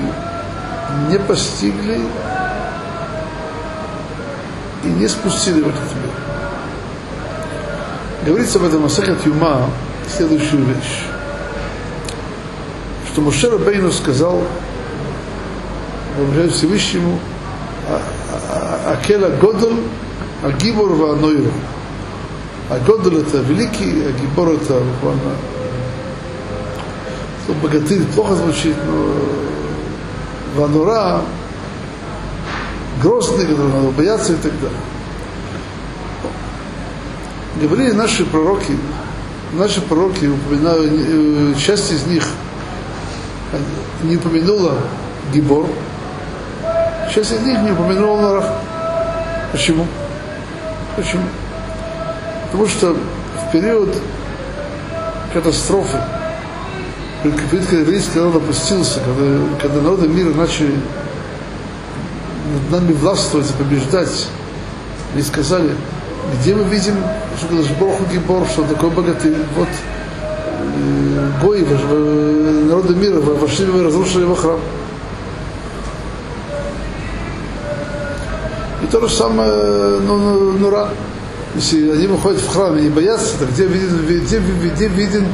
не 1.09 1.19
постигли 1.19 2.01
и 4.85 4.87
не 4.89 5.09
спустили 5.09 5.61
в 5.63 5.69
этот 5.69 5.95
мир. 5.95 6.13
Говорится 8.27 8.59
об 8.59 8.65
этом 8.65 8.83
Масахат 8.83 9.25
Юма 9.25 9.71
следующую 10.17 10.65
вещь. 10.65 11.03
Что 13.11 13.21
Моше 13.21 13.51
Рабейну 13.51 13.91
сказал, 13.91 14.43
обращаясь 16.19 16.53
Всевышнему, 16.53 17.19
Акела 18.87 19.29
Годл, 19.37 19.75
Агибор 20.43 20.93
Ванойра. 20.93 21.51
А 22.71 22.79
Годл 22.81 23.17
это 23.17 23.39
великий, 23.39 24.05
а 24.05 24.13
Гибор 24.13 24.51
это 24.51 24.81
буквально 24.81 25.33
ну, 27.49 27.55
богатырь 27.63 28.05
плохо 28.15 28.35
звучит, 28.35 28.77
но 28.87 30.61
Ванура 30.61 31.23
грозный, 33.03 33.47
которого 33.47 33.75
надо 33.75 33.91
бояться 33.93 34.35
и 34.35 34.37
так 34.37 34.53
далее. 34.61 34.79
Говорили 37.63 37.93
наши 37.93 38.27
пророки, 38.27 38.77
наши 39.55 39.81
пророки, 39.81 40.27
упоминаю, 40.27 41.55
часть 41.55 41.91
из 41.91 42.07
них 42.07 42.25
не 44.03 44.17
упомянула 44.17 44.75
Гибор, 45.33 45.67
часть 47.15 47.33
из 47.33 47.41
них 47.41 47.59
не 47.61 47.71
упомянула 47.73 48.21
Норах. 48.21 48.45
Почему? 49.53 49.87
Почему? 50.97 51.23
Потому 52.51 52.67
что 52.67 52.95
в 52.95 53.53
период 53.53 53.95
катастрофы, 55.33 55.99
когда 57.23 57.77
еврейский 57.79 58.19
народ 58.19 58.37
опустился, 58.37 59.01
когда, 59.01 59.39
когда 59.61 59.83
народы 59.83 60.09
мира 60.09 60.31
начали 60.35 60.75
над 62.53 62.71
нами 62.71 62.93
властвовать 62.93 63.51
и 63.51 63.53
побеждать, 63.53 64.29
они 65.13 65.23
сказали, 65.23 65.75
где 66.41 66.55
мы 66.55 66.65
видим, 66.65 66.95
что 67.39 67.75
Бог 67.79 67.97
Гибор, 68.11 68.47
что 68.47 68.63
такое 68.63 68.91
богатырь, 68.91 69.37
вот 69.57 69.69
э, 70.77 71.31
Гои, 71.43 71.65
народы 72.69 72.95
мира 72.95 73.21
вошли 73.21 73.67
и 73.67 73.83
разрушили 73.83 74.23
его 74.23 74.35
храм. 74.35 74.61
И 78.83 78.87
то 78.87 79.01
же 79.01 79.09
самое 79.09 79.51
ну, 80.01 80.17
ну, 80.17 80.53
Нура. 80.53 80.89
Если 81.59 81.91
они 81.91 82.07
выходят 82.07 82.41
в 82.41 82.49
храм 82.53 82.79
и 82.79 82.89
боятся, 82.89 83.37
то 83.37 83.47
где 83.47 83.67
виден, 83.67 84.07
где, 84.07 84.39
где 84.39 84.87
виден, 84.87 85.27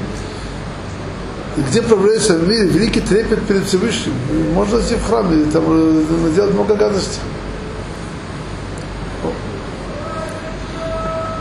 где 1.59 1.83
проявляется 1.83 2.39
в 2.39 2.49
мире 2.49 2.65
великий 2.65 3.03
трепет 3.03 3.43
перед 3.43 3.67
Всевышним. 3.67 4.15
Можно 4.55 4.79
идти 4.79 4.95
в 4.95 5.07
храм 5.07 5.31
и 5.35 5.45
там 5.51 6.35
делать 6.35 6.55
много 6.55 6.77
гадостей. 6.77 7.21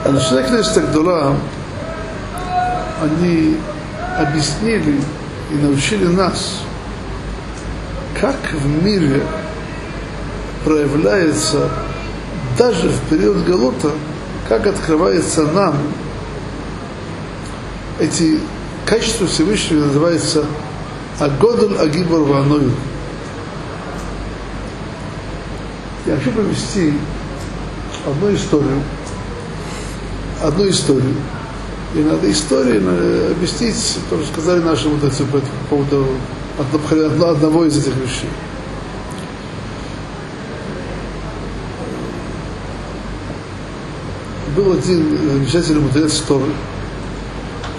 Аншей 0.03 0.43
Кнессета 0.43 0.81
Гдула, 0.81 1.33
они 3.01 3.55
объяснили 4.19 4.99
и 5.49 5.55
научили 5.61 6.07
нас, 6.07 6.59
как 8.19 8.35
в 8.51 8.83
мире 8.83 9.23
проявляется 10.65 11.69
даже 12.57 12.89
в 12.89 12.99
период 13.09 13.45
Галута 13.45 13.91
как 14.53 14.67
открывается 14.67 15.47
нам 15.47 15.75
эти 17.99 18.39
качества 18.85 19.25
Всевышнего 19.25 19.85
называется 19.85 20.45
Агодл 21.19 21.79
Агибор 21.79 22.19
Ваною. 22.21 22.71
Я 26.05 26.17
хочу 26.17 26.31
привести 26.33 26.93
одну 28.05 28.35
историю, 28.35 28.83
одну 30.43 30.69
историю. 30.69 31.15
И 31.95 31.99
надо 31.99 32.31
истории 32.31 32.77
объяснить, 33.31 33.97
то, 34.09 34.17
что 34.19 34.33
сказали 34.33 34.61
наши 34.61 34.87
мудрецы 34.87 35.23
по 35.25 35.39
поводу 35.67 36.07
одного 37.27 37.65
из 37.65 37.75
этих 37.77 37.95
вещей. 37.95 38.29
Был 44.55 44.73
один 44.73 45.17
замечательный 45.17 45.81
мудрец 45.81 46.19
Торы, 46.19 46.51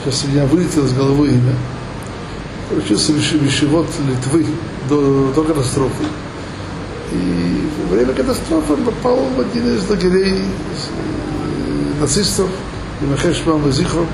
сейчас 0.03 0.25
у 0.25 0.29
меня 0.29 0.45
вылетело 0.47 0.87
с 0.87 0.93
головы 0.93 1.29
имя, 1.29 1.55
учился 2.77 3.13
в 3.13 3.17
Вишивот 3.17 3.87
Литвы 4.09 4.47
до, 4.89 5.33
до 5.33 5.45
катастрофы. 5.45 6.05
И 7.13 7.69
во 7.89 7.95
время 7.95 8.13
катастрофы 8.13 8.73
он 8.73 8.85
попал 8.85 9.17
в 9.37 9.41
один 9.41 9.77
из 9.77 9.89
лагерей 9.89 10.41
э, 10.41 12.01
нацистов, 12.01 12.49
и 13.01 13.05
Махеш 13.05 13.45
Мамазихром. 13.47 14.09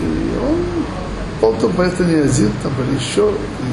И 0.00 0.38
он 0.38 0.56
попал 1.40 1.60
там, 1.60 1.72
поэтому 1.76 2.10
не 2.10 2.16
один, 2.16 2.52
там 2.62 2.72
были 2.74 2.94
еще 2.96 3.32
и, 3.32 3.68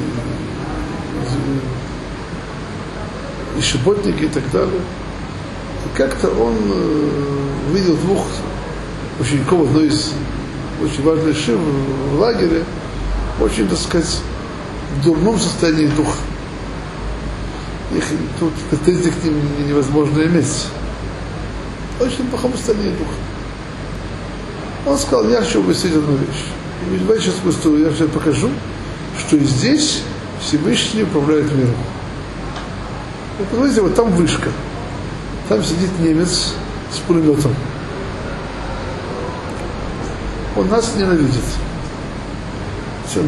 и, 3.56 3.60
и 3.60 3.62
шиботники 3.62 4.24
и 4.24 4.28
так 4.28 4.50
далее 4.50 4.80
как-то 5.94 6.28
он 6.28 6.56
э, 6.70 7.70
увидел 7.70 7.96
двух 7.96 8.26
учеников 9.20 9.68
одной 9.68 9.88
из 9.88 10.12
очень 10.82 11.02
важных 11.02 11.36
шив 11.36 11.58
в 11.58 12.18
лагере, 12.18 12.64
очень, 13.40 13.68
так 13.68 13.78
сказать, 13.78 14.20
в 14.94 15.04
дурном 15.04 15.38
состоянии 15.38 15.86
духа. 15.86 16.18
Их 17.94 18.04
тут 18.38 18.52
претензий 18.70 19.10
к 19.10 19.24
ним 19.24 19.34
невозможно 19.68 20.22
иметь. 20.22 20.66
Очень 22.00 22.24
в 22.24 22.30
плохом 22.30 22.52
состоянии 22.54 22.90
духа. 22.90 23.14
Он 24.86 24.98
сказал, 24.98 25.28
я 25.28 25.40
хочу 25.40 25.60
объяснить 25.60 25.94
одну 25.94 26.16
вещь. 26.16 26.44
И 26.92 26.98
давайте 26.98 27.24
сейчас 27.24 27.34
просто 27.36 27.70
я 27.76 27.90
все 27.90 28.06
покажу, 28.06 28.50
что 29.18 29.36
и 29.36 29.44
здесь 29.44 30.02
Всевышний 30.40 31.02
управляет 31.04 31.50
миром. 31.52 31.74
Вот, 33.38 33.64
видите, 33.64 33.82
вот 33.82 33.94
там 33.94 34.10
вышка. 34.12 34.50
Там 35.48 35.62
сидит 35.62 35.98
немец 36.00 36.54
с 36.92 36.98
пулеметом. 37.06 37.54
он 40.56 40.68
нас 40.68 40.94
ненавидит. 40.96 41.44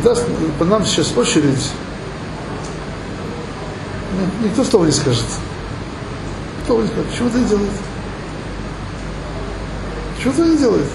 Даст 0.02 0.24
по 0.58 0.64
нам 0.64 0.84
сейчас 0.84 1.16
очередь, 1.16 1.70
никто 4.42 4.64
слова 4.64 4.84
не 4.84 4.92
скажет. 4.92 5.24
Слова 6.66 6.82
не 6.82 6.88
скажет. 6.88 7.06
Это 7.28 7.38
не 7.38 7.44
делает? 7.48 7.70
Почему 10.16 10.32
это 10.32 10.44
не 10.44 10.58
делает? 10.58 10.86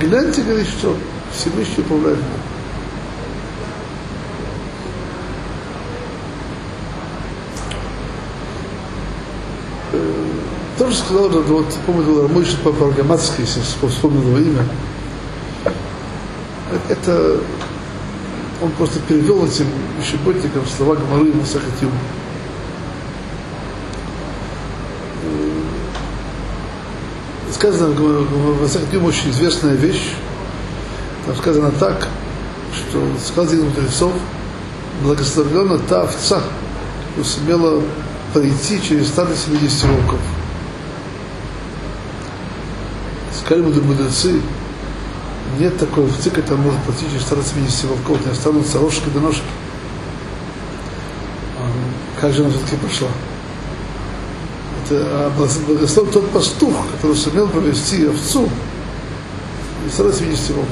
Гляньте, 0.00 0.42
говорит, 0.42 0.68
что 0.68 0.96
Всевышний 1.32 1.82
управляет 1.84 2.18
тоже 10.88 11.00
сказал, 11.00 11.30
что 11.30 11.40
вот, 11.42 11.66
помню, 11.84 12.22
Рамойш 12.22 12.56
по-аргаматски, 12.64 13.42
если 13.42 13.60
вспомнил 13.60 14.22
его 14.22 14.38
имя, 14.38 14.64
это 16.88 17.40
он 18.62 18.70
просто 18.72 18.98
перевел 19.00 19.44
этим 19.44 19.66
щеботникам 20.02 20.66
слова 20.66 20.96
Гамары 20.96 21.32
Масахатюм. 21.34 21.92
Сказано 27.52 27.90
в 27.90 28.62
Масахатюм 28.62 29.04
очень 29.04 29.30
известная 29.30 29.74
вещь. 29.74 30.14
Там 31.26 31.36
сказано 31.36 31.70
так, 31.78 32.08
что 32.74 33.06
сказал 33.22 33.44
один 33.44 33.66
мудрецов, 33.66 34.12
благословлена 35.02 35.78
та 35.86 36.02
овца, 36.02 36.40
сумела 37.22 37.82
пройти 38.32 38.80
через 38.80 39.08
стадо 39.08 39.36
70 39.36 39.84
волков. 39.84 40.20
Сказали 43.48 43.80
мудрецы, 43.80 44.42
нет 45.58 45.78
такой 45.78 46.04
овцы, 46.04 46.28
которая 46.28 46.62
может 46.62 46.82
пройти 46.82 47.06
через 47.10 47.22
стадо 47.22 47.42
70 47.42 47.84
волков, 47.84 48.26
не 48.26 48.30
останутся 48.30 48.78
рожки 48.78 49.08
до 49.08 49.20
ножки. 49.20 49.40
Как 52.20 52.34
же 52.34 52.44
она 52.44 52.50
все-таки 52.50 52.76
прошла? 52.76 53.08
Это 54.84 55.00
а 55.00 55.32
благословен 55.66 56.12
тот 56.12 56.30
пастух, 56.30 56.74
который 56.92 57.16
сумел 57.16 57.48
провести 57.48 58.04
овцу 58.04 58.50
и 59.86 59.90
стадо 59.90 60.12
70 60.12 60.50
волков. 60.50 60.68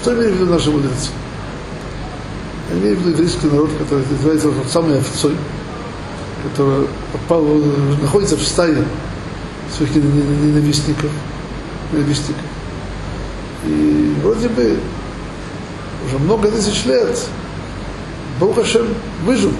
Что 0.00 0.14
имеют 0.14 0.36
в 0.36 0.40
виду 0.40 0.50
наши 0.50 0.70
мудрецы? 0.70 1.10
Я 2.70 2.78
имею 2.78 2.96
в 2.96 3.00
виду 3.00 3.10
еврейский 3.10 3.48
народ, 3.48 3.70
который 3.78 4.06
называется 4.10 4.48
вот 4.48 4.66
самой 4.70 4.98
овцой, 4.98 5.36
который 6.42 6.86
попал, 7.12 7.44
находится 8.00 8.36
в 8.36 8.42
стае 8.42 8.82
своих 9.76 9.94
ненавистников, 9.94 11.10
ненавистников. 11.92 12.42
И 13.64 14.14
вроде 14.22 14.48
бы 14.48 14.78
уже 16.06 16.18
много 16.18 16.50
тысяч 16.50 16.84
лет 16.84 17.18
Бог 18.38 18.56
выжил. 19.24 19.52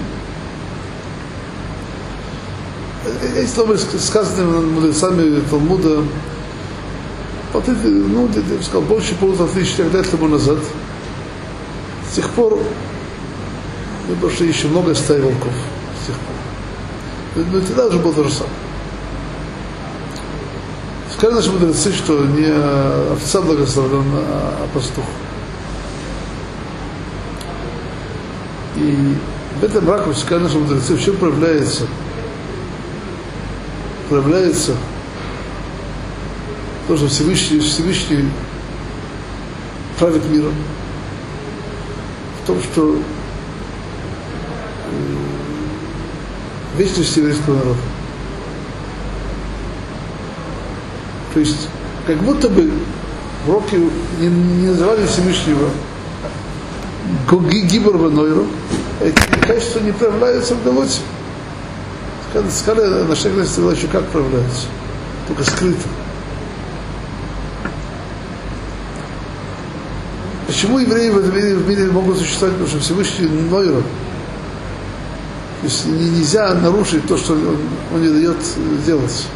Эти 3.35 3.49
слова 3.49 3.77
сказаны 3.77 4.61
мудрецами 4.61 5.41
Талмуда, 5.49 6.03
ну, 7.53 8.29
я 8.33 8.41
бы 8.41 8.63
сказал, 8.63 8.81
больше 8.81 9.15
полутора 9.15 9.47
тысяч 9.47 9.77
лет 9.77 10.09
тому 10.09 10.27
назад. 10.27 10.59
С 12.11 12.15
тех 12.15 12.29
пор 12.31 12.59
мы 14.09 14.15
прошли 14.15 14.47
еще 14.47 14.67
много 14.67 14.93
стаи 14.95 15.19
волков. 15.19 15.53
С 16.03 16.07
тех 16.07 16.15
пор. 16.15 17.45
Но 17.51 17.61
тогда 17.61 17.87
уже 17.87 17.99
было 17.99 18.13
то 18.13 18.23
же 18.23 18.31
самое. 18.31 18.56
Сказали 21.17 21.37
наши 21.37 21.51
мудрецы, 21.51 21.91
что 21.93 22.25
не 22.25 22.45
овца 23.11 23.41
благословлен, 23.41 24.05
а 24.13 24.67
пастух. 24.71 25.03
И 28.75 29.15
в 29.59 29.63
этом 29.63 29.89
ракурсе, 29.89 30.21
сказали 30.21 30.43
наши 30.43 30.59
мудрецы, 30.59 30.93
в 30.93 31.03
чем 31.03 31.17
проявляется? 31.17 31.87
Проявляется 34.09 34.75
то, 36.87 36.95
что 36.95 37.07
Всевышний, 37.07 37.61
Всевышний 37.61 38.29
правит 39.97 40.23
миром. 40.29 40.53
В 42.43 42.47
том, 42.47 42.61
что 42.61 42.95
вечность 46.77 47.17
еврейского 47.17 47.55
народа. 47.55 47.96
То 51.37 51.41
есть, 51.41 51.67
как 52.07 52.17
будто 52.23 52.49
бы 52.49 52.67
уроки 53.45 53.75
не, 54.19 54.27
не 54.27 54.67
называли 54.69 55.05
Всевышнего 55.05 55.69
Гибор 57.29 57.95
Ванойру, 57.97 58.47
эти 58.99 59.45
качества 59.45 59.81
не 59.81 59.91
проявляются 59.91 60.55
в 60.55 60.63
Галоте. 60.63 61.01
Сказали, 62.49 63.03
на 63.03 63.15
шеглости 63.15 63.51
сказала 63.51 63.71
еще 63.73 63.85
как 63.85 64.07
проявляются, 64.07 64.65
только 65.27 65.43
скрыто. 65.43 65.87
Почему 70.47 70.79
евреи 70.79 71.11
в 71.11 71.19
этом 71.19 71.35
мире, 71.35 71.53
в 71.53 71.69
мире 71.69 71.85
могут 71.91 72.17
существовать? 72.17 72.55
Потому 72.55 72.67
что 72.67 72.79
Всевышний 72.79 73.27
Нойра. 73.27 73.83
То 75.61 75.65
есть 75.65 75.85
нельзя 75.85 76.55
нарушить 76.55 77.05
то, 77.05 77.15
что 77.15 77.33
он, 77.33 77.59
он 77.93 78.01
не 78.01 78.09
дает 78.09 78.37
делать 78.87 79.27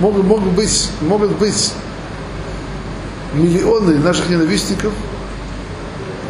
могут, 0.00 0.24
могут, 0.24 0.52
быть, 0.52 0.90
могут 1.02 1.32
быть 1.38 1.72
миллионы 3.34 3.98
наших 3.98 4.28
ненавистников, 4.28 4.92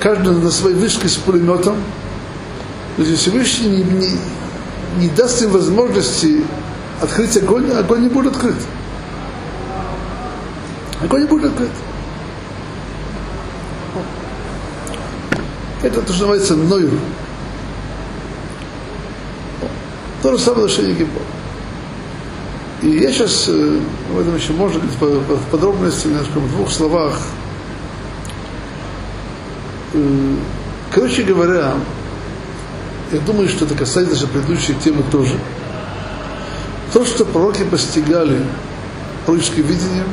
каждый 0.01 0.35
на 0.35 0.51
своей 0.51 0.77
вышке 0.77 1.09
с 1.09 1.17
пулеметом, 1.17 1.77
то 2.97 3.03
есть 3.03 3.21
Всевышний 3.21 3.69
не, 3.69 3.83
не, 3.83 4.11
не 4.99 5.09
даст 5.09 5.43
им 5.43 5.51
возможности 5.51 6.45
открыть 7.01 7.37
огонь, 7.37 7.71
огонь 7.73 8.03
не 8.03 8.09
будет 8.09 8.35
открыт. 8.35 8.57
Огонь 11.03 11.23
не 11.23 11.27
будет 11.27 11.47
открыт. 11.47 11.71
Это 15.83 16.01
то, 16.01 16.13
что 16.13 16.27
называется 16.27 16.57
нойр. 16.57 16.91
То 20.23 20.33
же 20.33 20.39
самое 20.39 20.65
отношение 20.65 20.95
к 20.95 21.09
Богу. 21.09 21.34
И 22.85 22.99
я 22.99 23.11
сейчас 23.11 23.49
об 23.49 24.19
этом 24.19 24.37
еще 24.37 24.53
можно 24.53 24.79
говорить 24.79 25.19
в 25.19 25.51
подробности, 25.51 26.07
немножко 26.07 26.39
в 26.39 26.51
двух 26.51 26.71
словах. 26.71 27.19
Э, 29.95 30.37
короче 30.93 31.23
говоря, 31.23 31.73
я 33.11 33.21
думаю, 33.21 33.49
что 33.49 33.65
это 33.65 33.75
касается 33.75 34.17
же 34.17 34.27
предыдущей 34.27 34.75
темы 34.75 35.03
тоже. 35.11 35.33
То, 36.93 37.07
что 37.07 37.25
пророки 37.25 37.65
постигали 37.65 38.45
пророческим 39.25 39.63
видением, 39.63 40.09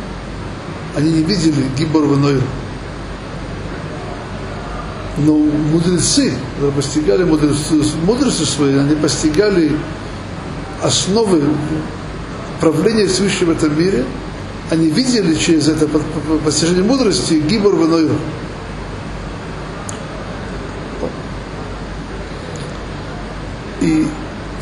они 0.96 1.12
не 1.12 1.24
видели 1.24 1.66
Гибор 1.78 2.06
Ванойр. 2.06 2.42
Но 5.18 5.34
мудрецы, 5.34 6.36
постигали 6.74 7.26
мудростью, 7.26 7.84
мудростью 8.06 8.46
своей, 8.46 8.80
они 8.80 8.96
постигали 8.96 9.74
основы 10.82 11.44
правление 12.62 13.08
Всевышнего 13.08 13.54
в 13.54 13.58
этом 13.58 13.78
мире, 13.78 14.06
они 14.70 14.88
видели 14.88 15.36
через 15.36 15.68
это 15.68 15.90
постижение 16.46 16.84
мудрости 16.84 17.34
Гибор 17.34 17.76
Венойр. 17.76 18.12
И 23.82 24.08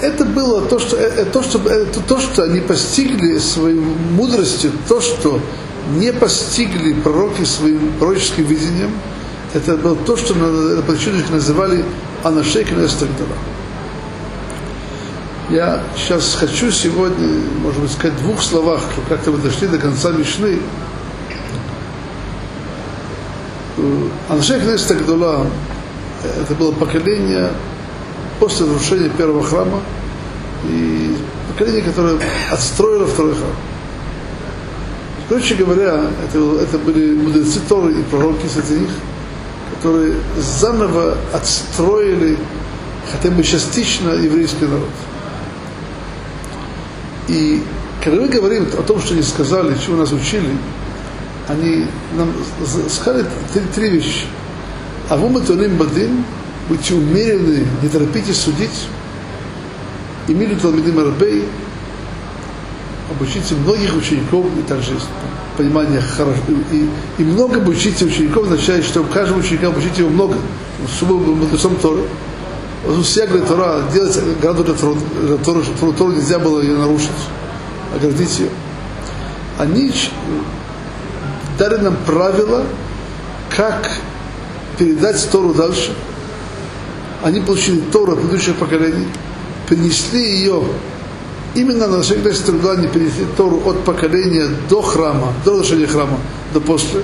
это 0.01 0.23
было 0.23 0.61
то, 0.61 0.79
что, 0.79 0.95
это, 0.95 1.25
то, 1.25 1.43
что, 1.43 1.59
это 1.69 1.99
то, 1.99 2.19
что 2.19 2.43
они 2.43 2.61
постигли 2.61 3.37
своей 3.37 3.79
мудростью, 3.79 4.71
то, 4.87 5.01
что 5.01 5.41
не 5.97 6.13
постигли 6.13 6.93
пророки 6.93 7.43
своим 7.43 7.91
пророческим 7.99 8.45
видением, 8.45 8.91
это 9.53 9.75
было 9.75 9.95
то, 9.95 10.15
что 10.15 10.35
на 10.35 10.81
причину 10.83 11.17
называли 11.31 11.83
Анашейк 12.23 12.71
Нестагдала. 12.71 13.35
Я 15.49 15.81
сейчас 15.97 16.35
хочу 16.35 16.69
сегодня, 16.69 17.27
может 17.63 17.81
быть, 17.81 17.91
сказать 17.91 18.15
в 18.19 18.21
двух 18.21 18.43
словах, 18.43 18.81
что 18.93 19.01
как-то 19.09 19.31
мы 19.31 19.39
дошли 19.39 19.67
до 19.67 19.79
конца 19.79 20.11
Мишны. 20.11 20.59
Э, 23.77 24.07
Аншей 24.29 24.59
Кнеста 24.59 24.93
Гдула– 24.93 25.47
это 26.41 26.53
было 26.53 26.71
поколение 26.71 27.49
после 28.39 28.67
разрушения 28.67 29.09
первого 29.09 29.43
храма 29.43 29.81
и 30.65 31.17
поколение, 31.47 31.81
которое 31.81 32.19
отстроило 32.51 33.07
второй 33.07 33.33
храм. 33.33 33.55
Короче 35.29 35.55
говоря, 35.55 36.11
это, 36.27 36.61
это 36.61 36.77
были 36.77 37.15
мудрецы 37.15 37.59
Торы 37.67 37.93
и 37.93 38.03
пророки 38.03 38.45
среди 38.45 38.81
них, 38.81 38.91
которые 39.75 40.13
заново 40.37 41.17
отстроили 41.33 42.37
хотя 43.11 43.31
бы 43.31 43.41
частично 43.41 44.11
еврейский 44.11 44.65
народ. 44.65 44.89
И 47.29 47.61
Когда 48.03 48.21
мы 48.21 48.27
говорим 48.29 48.65
о 48.77 48.81
том, 48.81 48.99
что 49.01 49.13
они 49.13 49.23
сказали, 49.23 49.75
чего 49.85 49.97
нас 49.97 50.11
учили, 50.13 50.55
они 51.49 51.85
нам 52.15 52.31
сказали 52.87 53.25
три, 53.53 53.61
три 53.75 53.89
вещи. 53.89 54.25
А 55.09 55.17
вы 55.17 55.27
мы 55.29 55.41
тоним 55.41 55.75
бадин, 55.75 56.23
будьте 56.69 56.93
умерены, 56.93 57.65
не 57.81 57.89
торопитесь 57.89 58.39
судить. 58.39 58.87
И 60.27 60.33
милю 60.33 60.55
Талмидим 60.57 60.97
Арбей, 60.99 61.45
обучите 63.11 63.55
многих 63.55 63.97
учеников, 63.97 64.45
и 64.57 64.61
также 64.61 64.91
понимание 65.57 65.99
хорошо, 65.99 66.39
и, 66.71 66.87
и 67.17 67.25
много 67.25 67.57
обучите 67.57 68.05
учеников, 68.05 68.43
означает, 68.43 68.85
что 68.85 69.03
каждому 69.03 69.41
ученику 69.41 69.67
обучите 69.67 70.03
его 70.03 70.09
много, 70.09 70.35
чтобы 70.95 71.17
был 71.17 71.35
мудрецом 71.35 71.75
Торы. 71.77 72.03
Все 73.03 73.25
говорит, 73.25 73.47
Тора, 73.47 73.81
делать 73.93 74.17
граду 74.41 74.63
для 74.63 74.73
Торы, 75.37 75.63
чтобы 75.63 75.93
Тору 75.93 76.13
нельзя 76.13 76.39
было 76.39 76.61
ее 76.61 76.77
нарушить, 76.77 77.09
оградить 77.93 78.39
ее. 78.39 78.49
Они 79.57 79.91
дали 81.57 81.75
нам 81.77 81.97
правила, 82.05 82.63
как 83.55 83.91
передать 84.77 85.29
Тору 85.29 85.53
дальше. 85.53 85.93
Они 87.21 87.41
получили 87.41 87.81
Тору 87.91 88.13
от 88.13 88.19
предыдущих 88.19 88.55
поколений, 88.55 89.07
перенесли 89.67 90.37
ее 90.37 90.63
именно 91.55 91.87
на 91.87 92.01
всегда 92.01 92.31
труда 92.31 92.75
не 92.75 92.87
перенесли 92.87 93.25
Тору 93.35 93.61
от 93.65 93.83
поколения 93.83 94.47
до 94.69 94.81
храма, 94.81 95.33
до 95.43 95.51
разрушения 95.51 95.87
храма, 95.87 96.17
до 96.53 96.61
после. 96.61 97.01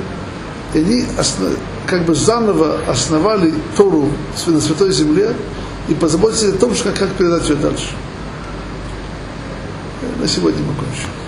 И 0.73 0.80
они 0.80 1.05
основ, 1.17 1.51
как 1.86 2.05
бы 2.05 2.15
заново 2.15 2.80
основали 2.88 3.53
Тору 3.76 4.09
на 4.47 4.61
Святой 4.61 4.91
Земле 4.91 5.36
и 5.88 5.93
позаботились 5.93 6.55
о 6.55 6.57
том, 6.57 6.73
что, 6.73 6.91
как 6.91 7.09
передать 7.11 7.47
ее 7.49 7.55
дальше. 7.55 7.89
На 10.19 10.27
сегодня 10.27 10.61
мы 10.63 10.73
кончим. 10.73 11.24